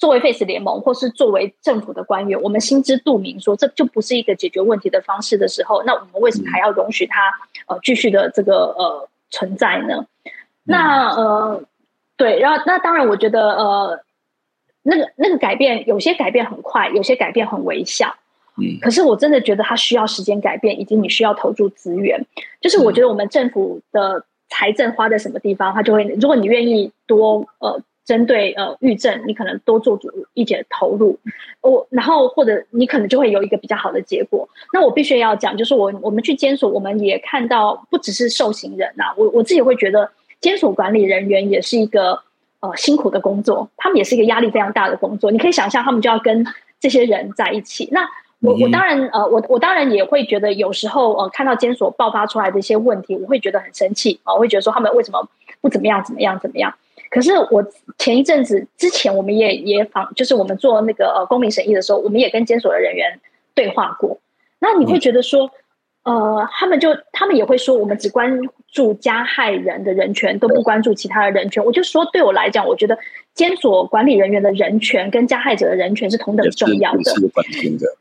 [0.00, 7.32] 作为 Face 联盟，或是作为政府的官员，我们心知肚明，说这就不是一个解决问题的方式的时候，那我们为什么还要容许他
[7.68, 10.04] 呃继续的这个呃存在呢？
[10.64, 11.62] 那呃。
[12.18, 14.00] 对，然后那当然，我觉得呃，
[14.82, 18.12] 那个那个改变，有些改变很快，有些改变很微小，
[18.56, 22.20] 嗯，可是我真的觉得它需要时间改变，以及你需要投注资源。
[22.60, 31.16] 就是我觉得我们政府的财政花在什么地方，它就会，如果你愿意多呃针对呃郁症，你可能多做足一点投入，
[31.60, 34.48] 我然后或者你可能就会有一个比较好的结果。
[34.72, 40.10] 那我必须要讲，就是我我们去监所，我们也看到不只是受刑人呐、啊，我我自己会觉得。
[40.40, 42.20] 监所管理人员也是一个
[42.60, 45.30] 呃辛苦的工作，他们也是一个压力非常大的工作。
[45.30, 46.46] 你可以想象，他们就要跟
[46.78, 47.88] 这些人在一起。
[47.92, 48.08] 那
[48.40, 55.28] 我我当然呃，我我当然也会觉得，有时候呃，看到监所爆发出来的一些问题，我会觉得很生气啊，我会觉得说他们为什么
[55.60, 56.72] 不怎么样怎么样怎么样？
[57.10, 57.64] 可是我
[57.98, 63.18] 前一阵子之前，我们也也访，就是我们做那个呃公民审议的时候，我们也跟监所的人员
[63.54, 64.18] 对话过。
[64.60, 65.50] 那你会觉得说？
[66.04, 68.40] 呃，他们就他们也会说，我们只关
[68.70, 71.64] 注加害人的人权，都不关注其他的人权。
[71.64, 72.98] 我就说，对我来讲，我觉得
[73.34, 77.12] 监所管理人员的人权跟加害者的人权是同等重要的。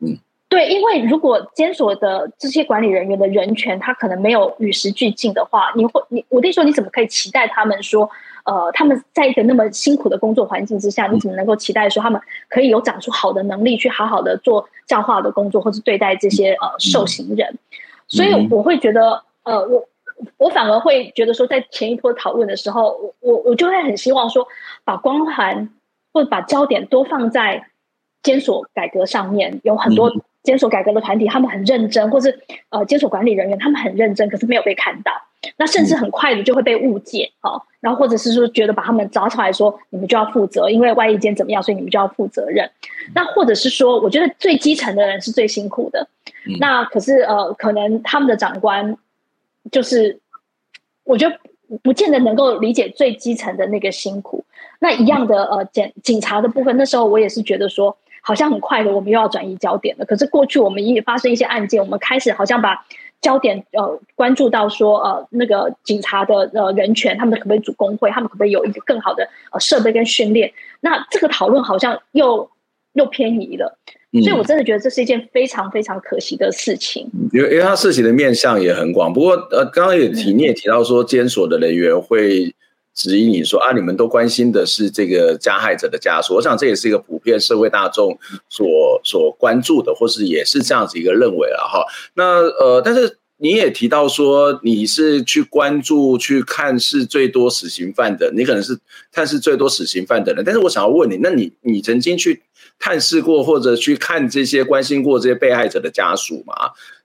[0.01, 0.17] 嗯，
[0.49, 8.09] 对，因为如果监所的这些管理人员的人权，他可能没有与时俱进的话，你会你我跟你说，你怎么可以期待他们说，
[8.43, 17.57] 呃，他们在一个那么辛苦的工作环境之下，你怎么能够期待说他们可以有长出好的能力去好好的做教化的工作，或是对待这些呃受刑人？
[18.07, 19.85] 所以我会觉得，呃，我
[20.37, 24.47] 我反而会觉得说，在前一波讨论的时候，我我我就会很希望说，
[24.83, 25.69] 把光环
[26.13, 27.67] 或者把焦点都放在
[28.23, 29.59] 监所改革上面。
[29.63, 30.11] 有很多
[30.43, 32.39] 监所改革的团体，他们很认真，或是
[32.69, 35.11] 呃监所管理人员他们很认真，可是没有被看到。
[35.55, 42.69] 那甚至很快的就会被误解，哦，然后或者是说觉得把他们找出来说，你们就要负责，因为外役监怎么样，所以你们就要负责任。
[43.13, 46.07] 那或者是说，我觉得最基层的人是最辛苦的。
[46.59, 48.97] 那可是呃，可能他们的长官
[49.71, 50.19] 就是，
[51.03, 51.39] 我觉得
[51.81, 54.43] 不见得能够理解最基层的那个辛苦。
[54.79, 60.05] 那一样的呃，检警察的部分，那时候我也是觉得说，好像很快的，我们又要转移焦点了。
[60.05, 62.85] 可是过去我们也发生一些案件，我们开始好像把
[63.19, 70.53] 焦点呃关注到说呃那个警察的呃人权，他们可不可以组工会，他们可不可以有一个更好的呃设备跟训练？
[70.79, 72.49] 那这个讨论好像又
[72.93, 73.77] 又偏移了。
[74.13, 77.09] 所以，我真的觉得这是一件非常非常可惜的事情。
[77.33, 79.13] 因为，因为他涉及的面向也很广。
[79.13, 82.55] 不过，呃，刚刚也提，你也提到说，监所的人员会
[82.93, 86.33] 质疑你说啊，你们都关心的是这个加害者的家属。
[86.35, 88.17] 我想这也是一个普遍社会大众
[88.49, 88.65] 所
[89.03, 91.85] 所关注的，或是也是这样子一个认为了哈。
[92.15, 98.77] 那呃，但是你也提到说，你是去关注、去看是最多死刑犯的，你可能是
[99.11, 100.43] 探视最多死刑犯的人。
[100.43, 102.41] 但是我想要问你，那你你曾经去？
[102.79, 106.53] 探视过或者去看这些关心过这些被害者的家属吗？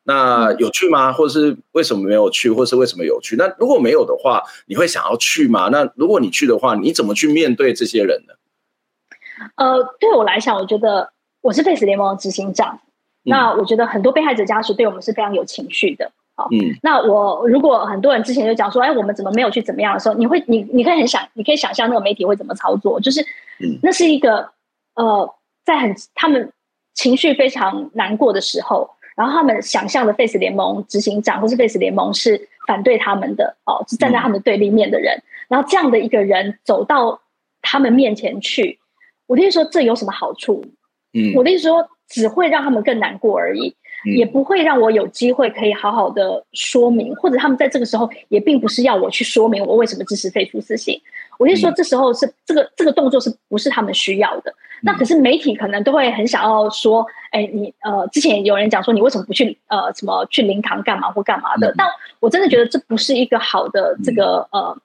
[0.03, 1.11] 那有去吗？
[1.11, 2.51] 或者是为什么没有去？
[2.51, 3.37] 或是为什么有去？
[3.37, 5.71] 那如果没有的话，你会想要去吗？
[5.73, 8.35] 那如果你去的话，你怎么去面对这些人呢？
[9.57, 11.11] 呃，对我来讲，我觉得
[11.41, 12.79] 我是 Face 联盟的执行长，
[13.23, 16.13] 那我觉得很多被害者家属对我们是非常有情绪的。
[16.43, 23.25] 好，嗯，那我如果很多人之前就讲说，哎，我们怎么没有去怎么样的时候，你会，你你可以很想，你可以想象那个媒体会怎么操作，就是，
[23.83, 24.51] 那是一个
[24.95, 25.35] 呃，
[25.65, 26.53] 在很他们
[26.95, 37.21] 情绪非常难过的时候，然后他们想象的 Face 联盟执行长或是 Face 联盟是反对他们的哦，是站在他们对立面的人，然后这样的一个人走到
[37.61, 38.79] 他们面前去，
[39.27, 40.65] 我的意思说，这有什么好处？
[41.15, 43.75] 嗯，我的意思说，只会让他们更难过而已。
[44.05, 51.01] 也不会让我有机会可以好好的说明，或者他们在这个时候也并不是要我去说明我为什么支持废除死刑。
[51.39, 54.55] 我就说这时候是这个这个动作是不是他们需要的？
[54.83, 61.73] 那可是媒体可能都会很想要说，哎，你呃之前有人讲说你为什么不去呃什么去灵堂干嘛或干嘛的？
[61.77, 61.87] 但
[62.21, 64.77] 我真的觉得这不是一个好的这个呃，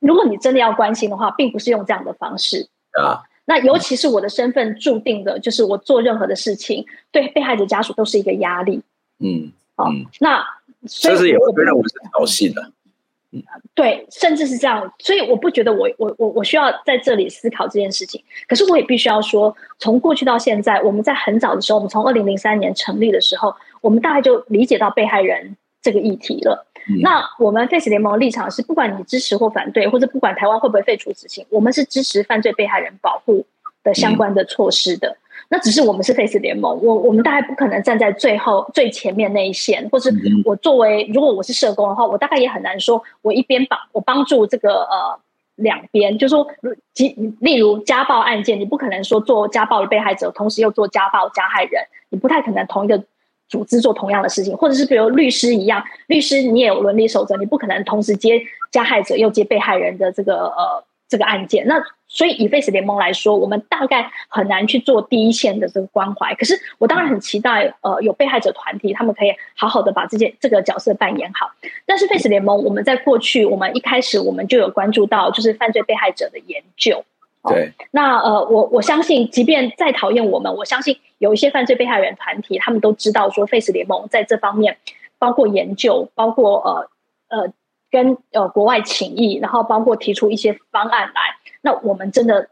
[0.00, 2.68] 如果你真的要关心的话，并不是用这样的方式
[3.00, 3.22] 啊。
[3.44, 8.80] 那尤其是我的身份注定的，就是我做任何的事情，对被害者家属都是一个压力。
[9.18, 9.90] 嗯，好，
[10.20, 10.44] 那
[10.86, 12.70] 甚至也会认为是挑衅的。
[13.32, 13.42] 嗯，
[13.74, 18.22] 对，甚至是这样，所以我不觉得我我我我需要在这里思考这件事情。
[18.46, 26.66] 可是我也必须要说，从过去到现在，我们在很早的时候，我们从二零零三年成立的时候，我们大概就理解到被害人这个议题了。
[26.88, 33.46] 嗯、那我们 Face 联盟的立场是，不管你支持或反对，或者不管台湾会不会废除死刑，我们是支持犯罪被害人保护
[33.84, 35.08] 的相关的措施的。
[35.08, 35.16] 嗯、
[35.50, 40.12] 那只是我们是 Face 联盟，我我们大概不可能站在最后最前面那一线，或是
[40.44, 45.18] 我作为如果我是社工的话，我大概也很难说，我一边帮我帮助这个呃
[45.56, 46.46] 两边，就是说，
[47.40, 53.04] 例如家暴案件，你不可能说做家暴的被害者，同时又做家暴加害人，你不太可能同一个。
[53.52, 58.40] 组织做同样的事情，或者是比如律师一样，律师你也有伦理守则，你不可能同时接
[58.70, 61.66] 加害者又接被害人的这个呃这个案件。
[61.66, 61.74] 那
[62.08, 66.34] 所以以 Face 联盟来说，我们大概很难去做第一线的这个关怀。
[66.34, 71.50] 可是我当然很期待呃有被害者团体，他们可以好好的把这件这个角色扮演好。
[71.84, 77.04] 但是 Face 联盟我们在过去，我们一开始我们就有关注到就是犯罪被害者的研究。
[77.48, 84.78] 对，哦、那呃，我我相信，即便再讨厌我们，我相信有一些犯罪被害人团体，他们都知道说，Face 联盟在这方面，
[85.18, 86.88] 包括研究，包括呃
[87.36, 87.52] 呃
[87.90, 91.36] 跟呃国外请益，然后包括提出一些方案来。
[91.62, 92.48] 那我们真的，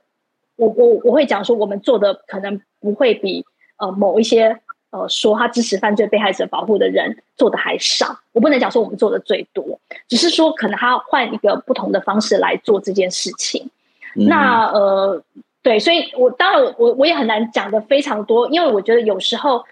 [0.56, 3.44] 我我我会讲说，我们做的可能不会比
[3.78, 4.58] 呃某一些
[4.90, 8.18] 呃说他支持犯罪被害者保护的人做的还少。
[8.32, 9.78] 我不能讲说我们做的最多，
[10.08, 13.70] 只是说可能他换一个不同的方式来做这件事情。
[14.14, 15.22] 那呃，
[15.62, 19.64] 对，所以我当然我我也很难讲的非常多，因为我觉得有时候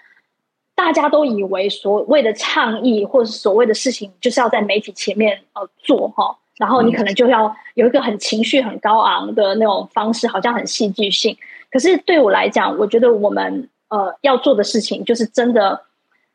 [0.75, 11.37] 大家都以为所谓的倡议或者是所谓的事情，就是要在媒体前面呃做哈，然后你可能就要有一个很情绪很高昂的那种方式，好像很戏剧性。
[11.71, 15.83] 可是对我来讲，我觉得我们呃要做的事情就是真的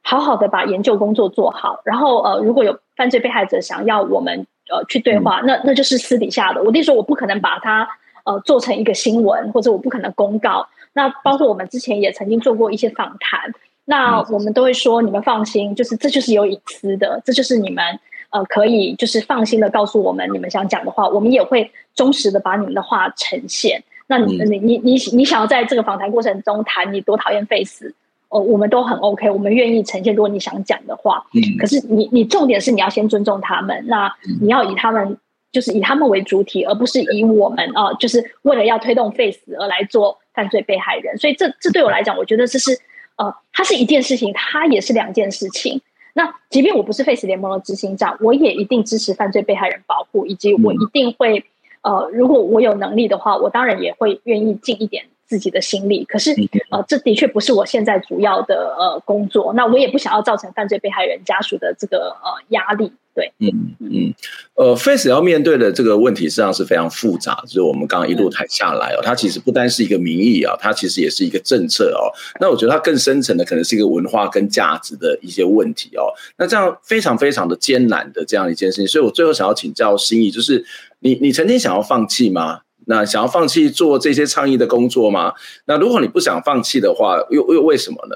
[0.02, 4.46] 好好的把研究工作做好，然后呃如果有犯罪被害者想要我们。
[4.74, 6.64] 呃，去对话，那那就是私底下的。
[6.64, 7.88] 我弟说，我不可能把它
[8.24, 10.68] 呃做成一个新闻，或者我不可能公告。
[10.94, 13.40] 那包括我们之前也曾经做过一些访谈，
[13.86, 17.84] 那我们都会说，你们放心，就是这就是有隐私的，这就是你们
[18.32, 23.84] 呃可以就是放心的告诉我们你们想讲的话，我们也会忠实的把你们的话呈现。
[24.08, 27.94] 那你你你你你想要在这个访谈过程中谈你多讨厌 Face。
[28.34, 30.16] 哦，我们都很 OK，我们愿意呈现。
[30.16, 34.12] 如果你想讲的话，嗯，可是你你重点是你要先尊重他们，那
[34.42, 35.16] 你要以他们
[35.52, 41.16] 就是以他们为主体，而不是以我们啊、呃，就是为了要推动 Face 而来做犯罪被害人。
[41.20, 42.72] 所以这这对我来讲，我觉得这是
[43.18, 45.80] 呃，它是一件事情，它也是两件事情。
[46.16, 51.46] 那即便我不是 Face 联盟的执行长，我也一定支持犯罪被害人保护，以及我一定会
[51.84, 55.06] 呃，如果我有能力的话，我当然也会愿意尽一点。
[55.28, 56.32] 自己的心力，可是
[56.70, 59.54] 呃，这的确不是我现在主要的呃工作。
[59.54, 62.92] 那我也不想要造成犯罪被害人家属的这个呃压力。
[63.16, 64.14] 对，嗯嗯，
[64.56, 67.40] 呃，Face 要面对的这个问题实际上是非常复杂。
[67.44, 72.10] 就是我们刚刚一路谈下来哦，它其实不单是一个民意啊，它其实也是一个政策哦。
[72.40, 76.10] 那我觉得它更深层的可能是一个文化跟价值的一些问题哦。
[76.38, 80.66] 那这样非常非常的艰难的这样一件事情，所以我最后想要请教心意，就是
[80.98, 82.62] 你你曾经想要放弃吗？
[82.86, 85.34] 那想要放弃做这些倡议的工作吗？
[85.66, 88.16] 那如果你不想放弃的话，又又为什么呢？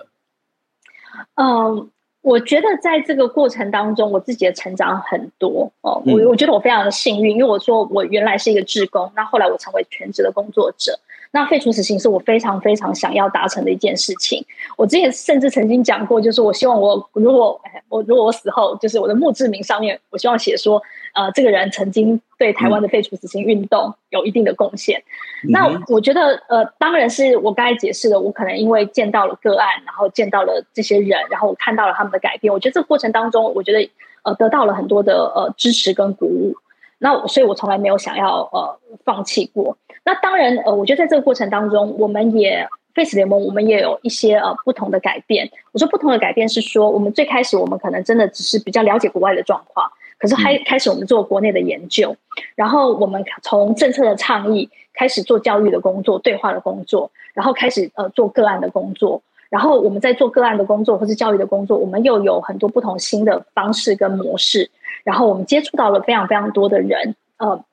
[1.35, 1.89] 嗯，
[2.21, 6.01] 我觉得在这个过程当中，我自己的成长很多哦。
[6.05, 10.99] 我我觉得我非常的幸运，因为我说我原来是一个志工，那后来我成为全职的工作者。
[11.31, 14.43] 那废除死刑是我非常非常想要达成的一件事情。
[14.77, 17.59] 我之前甚至曾经讲过，就是我希望我如果
[17.89, 20.81] 我如果我死后，就是我的墓志铭上面，我希望写说，
[21.13, 25.01] 呃，这个人曾经对台湾的废除死刑运动有一定的贡献。
[25.43, 32.51] 嗯、那我觉得，呃，当然是我刚才解释了，我可能因为见到了个案，然后见到了这些人，然后我看到了他们的改变。
[32.51, 33.89] 我觉得这个过程当中，我觉得
[34.23, 36.55] 呃得到了很多的呃支持跟鼓舞。
[36.99, 39.77] 那所以，我从来没有想要呃放弃过。
[40.03, 45.49] 那当然，呃，我觉得在这个过程当中，我们也 Face 联盟，我们也有一些呃不同的改变。
[45.71, 49.87] 我说不同的改变是说，我们最开始我们可能真的只是比较了解国外的状况，
[50.17, 52.15] 可是开开始我们做国内的研究，
[52.55, 64.69] 然后我们从政策的倡议开始做教育的工作、对话的工作，然后开始呃做个案的工作，然后我们在做个案的工作或是教育的工作，我们又有很多不同新的方式跟模式。
[65.03, 67.63] 然后我们接触到了非常非常多的人，呃，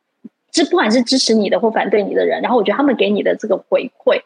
[0.53, 4.23] 这不管是支持你的或反对你的人，然后我觉得他们给你的这个回馈，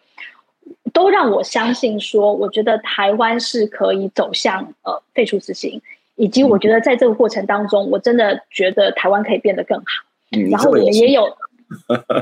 [0.92, 5.80] 都让我相信说，我觉得台湾是可以走向呃废除死刑，
[6.16, 9.84] 以及我觉得在这个过程当中，我真的觉得台湾可以变得更好。
[10.32, 11.22] 嗯、然后我们也有，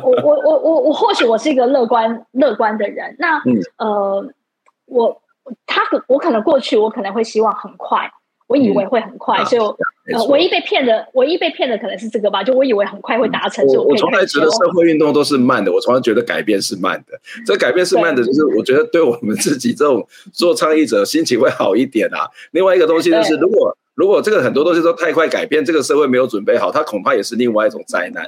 [0.04, 4.32] 我我我我我或许我是一个乐观乐观的人，那、嗯、呃，
[4.87, 5.22] 我
[5.66, 8.11] 他我可能过去我可能会希望很快。
[8.49, 9.76] 我以为会很快，嗯、所以我、
[10.14, 12.45] 呃、唯一被骗的，唯一被骗的可能是这个吧。
[12.45, 17.18] 就我以为很快会达成，我我从来觉得社会运动都是慢的，我从来觉得改变是慢的。
[17.45, 22.30] 这改变是慢的，就是我觉得对我们自己这种做倡议者心情会好一点啊。
[22.53, 28.24] 另外一个东西就是，如果如果这个很多东西都太快改变，这个社会没有准备好，它恐怕也是另外一种灾难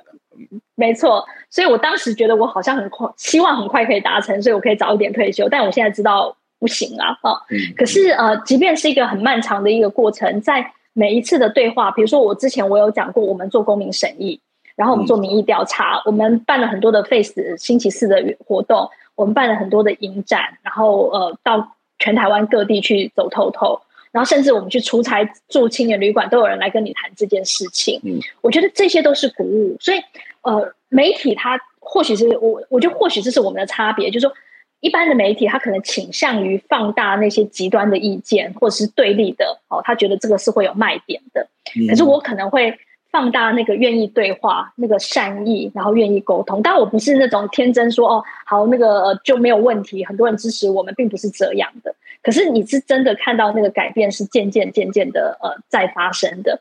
[0.74, 1.24] 没错。
[1.48, 5.48] 所以我当时觉得我好像很快，希望很快可以达成，所以我可以早一点退休。
[5.48, 6.36] 但我现在知道。
[6.58, 7.38] 不行啊，哦，
[7.76, 14.40] 可是呃，即便是一个很漫长的一个过程，在每一次的对话，比如说我之前我有讲过，我们做公民审议，
[14.74, 23.80] 然后我们做民意调查，我们办了很多的 Face 星期四的活动，我们办了很多的影展，然后呃，到全台湾各地去走透透，
[24.10, 28.00] 然后甚至我们去出差住青年旅馆，都有人来跟你谈这件事情。
[28.02, 29.98] 嗯，我觉得这些都是鼓舞，所以
[30.42, 34.34] 呃，媒体它或许是我，我觉得或许这是我们的差别，就是说。
[34.80, 41.48] 一般的媒体，他可能倾向于放大那些极端的意见，或者是对立的哦，他觉得这个是会有卖点的。
[41.88, 42.72] 可是我可能会
[43.10, 46.62] 放大那个愿意对话、那个善意，然后愿意沟通。
[46.62, 51.92] 但我不是那种天真说哦，好，那个就没有问题，很多人支持我们，并不是这样的。
[52.22, 56.60] 可是你是真的看到那个改变是渐渐渐渐的呃在发生的，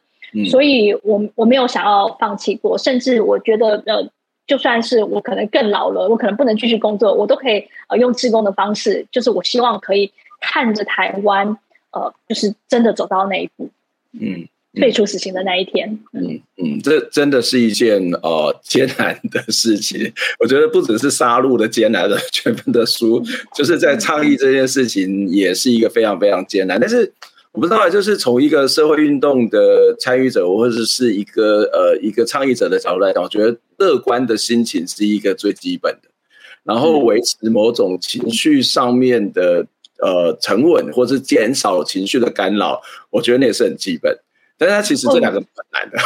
[0.49, 4.09] 所以我我没有想要放弃过，甚至我觉得呃。
[4.47, 11.57] 就算是我可能更老了，我可能不能继续工作，我都可以呃用自工的方式，就是我希望可以看着台湾
[11.91, 13.69] 呃，就是真的走到那一步，
[14.19, 20.11] 嗯，退出死刑的那一天，嗯嗯，这真的是一件呃艰难的事情。
[20.39, 23.21] 我觉得不只是杀戮的艰难的全部的书，
[23.53, 27.13] 就是在倡议这件事情也是一个非常非常艰难，但是。
[27.53, 36.09] 我不知道，就是从一个社会运动的参与者，或者是一个呃一个倡议者的角度来讲，我觉得乐观的心情是一个最基本的，
[36.63, 39.65] 然后维持某种情绪上面的
[40.03, 42.79] 呃沉稳，或是减少情绪的干扰，
[43.09, 44.15] 我觉得那也是很基本。
[44.59, 45.97] 但是它其实这两个很难的。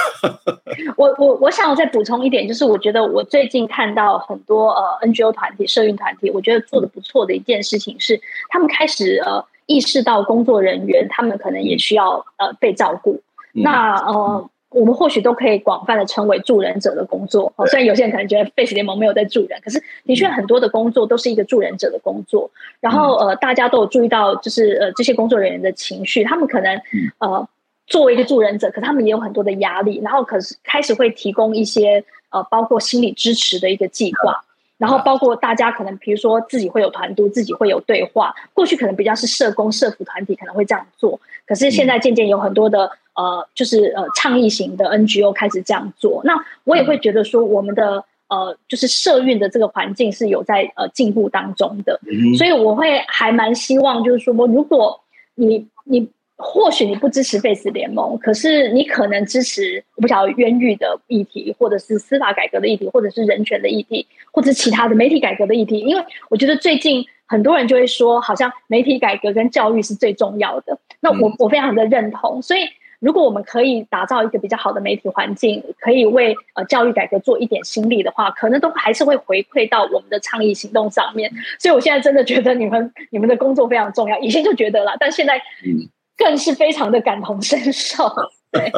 [0.95, 9.43] 我我我想我再补充一点，就是我觉得我最近看到很多呃 NGO 团体、社运团体，我觉得做的不错的一件事情是，他们开始呃。
[9.65, 13.21] 意识到工作人员他们可能也需要呃被照顾，
[13.53, 17.53] 嗯、那呃我们或许都可以广泛的称为助人者的工作。
[17.67, 22.49] 虽然有些人可能觉得 Face 联盟没有在助人，可是的确很多的工作都是一个助人者的工作。
[22.79, 26.81] 然后呃大家都有注意到，就是呃这些工作人员的情绪，他们可能
[27.17, 27.47] 呃
[27.87, 34.41] 作为一个助人者，可他们也有很多的压力，然后可是开始会提供一些呃包括心理支持的一个计划。
[34.81, 38.33] 然后包括大家可能，比如说自己会有团队，自己会有对话。
[38.51, 46.23] 过去可能比较是社工、社服团体可能会这样做，可是现在渐渐有很多的呃，就是呃倡议型的 NGO 开始这样做。
[46.23, 51.99] 那我也会觉得说，我们的呃，就是社运的这个环境是有在呃进步当中的。
[52.35, 54.99] 所以我会还蛮希望，就是说，如果
[55.35, 56.09] 你你。
[56.41, 65.79] 或许你不支持 Face 联盟，可是你可能支持我不晓得冤狱的议题，或者是司法改革的议题，或者是人权的议题，或者其他的媒体改革的议题。
[65.79, 70.77] 因为我觉得最近很多人就会说，好像媒体改革跟教育是最重要的。
[70.99, 72.41] 那我我非常的认同。
[72.41, 72.61] 所以
[72.99, 81.31] 如果我们可以打造一个比较好的媒体环境，可以为呃教育改革做一点心力的话，可能都还是会回馈到我们的倡议行动上面。
[81.57, 84.19] 所以我现在真的觉得你们你们的工作非常重要。
[84.19, 85.87] 以前就觉得了，但现在嗯。
[86.23, 88.03] 更是非常的感同身受。
[88.51, 88.69] 对，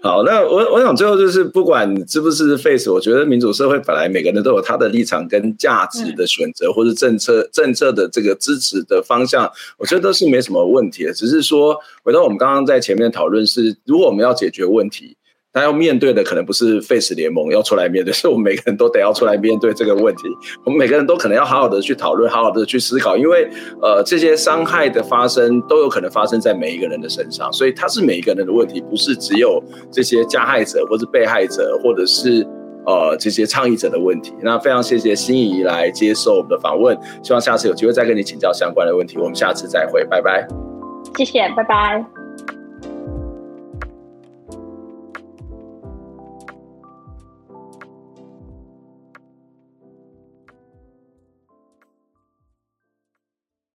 [0.00, 11.12] 好，那我我想最后就是，不管是不是 Face，我觉得民主社会本来每个人都有他的立场跟价值的选择，或者政策政策的这个支持的方向，我觉得都是没什么问题的。
[11.12, 15.16] 只是说，回到我们刚刚在前面讨论是，如果我们要解决问题。
[15.52, 20.22] 他要面对的可能不是 Face 联盟要出来面对， 是我们每个人都得要出来面对这个问题。
[20.64, 23.48] 我们每个人都可能要好好的去讨论，好好的去思考，因为
[23.82, 32.46] 呃，这些伤害的发生都有可能发生在每一个人的身上，所以它是每一个人的问题，不是只有这些加害者或是被害者，或者是
[32.86, 34.32] 呃这些倡议者的问题。
[34.40, 39.18] 那非常谢谢心怡来接受我们的访问，希望下次有机会再跟你请教相关的问题。
[39.18, 40.48] 我们下次再会，拜拜。
[41.16, 42.61] 谢谢，拜拜。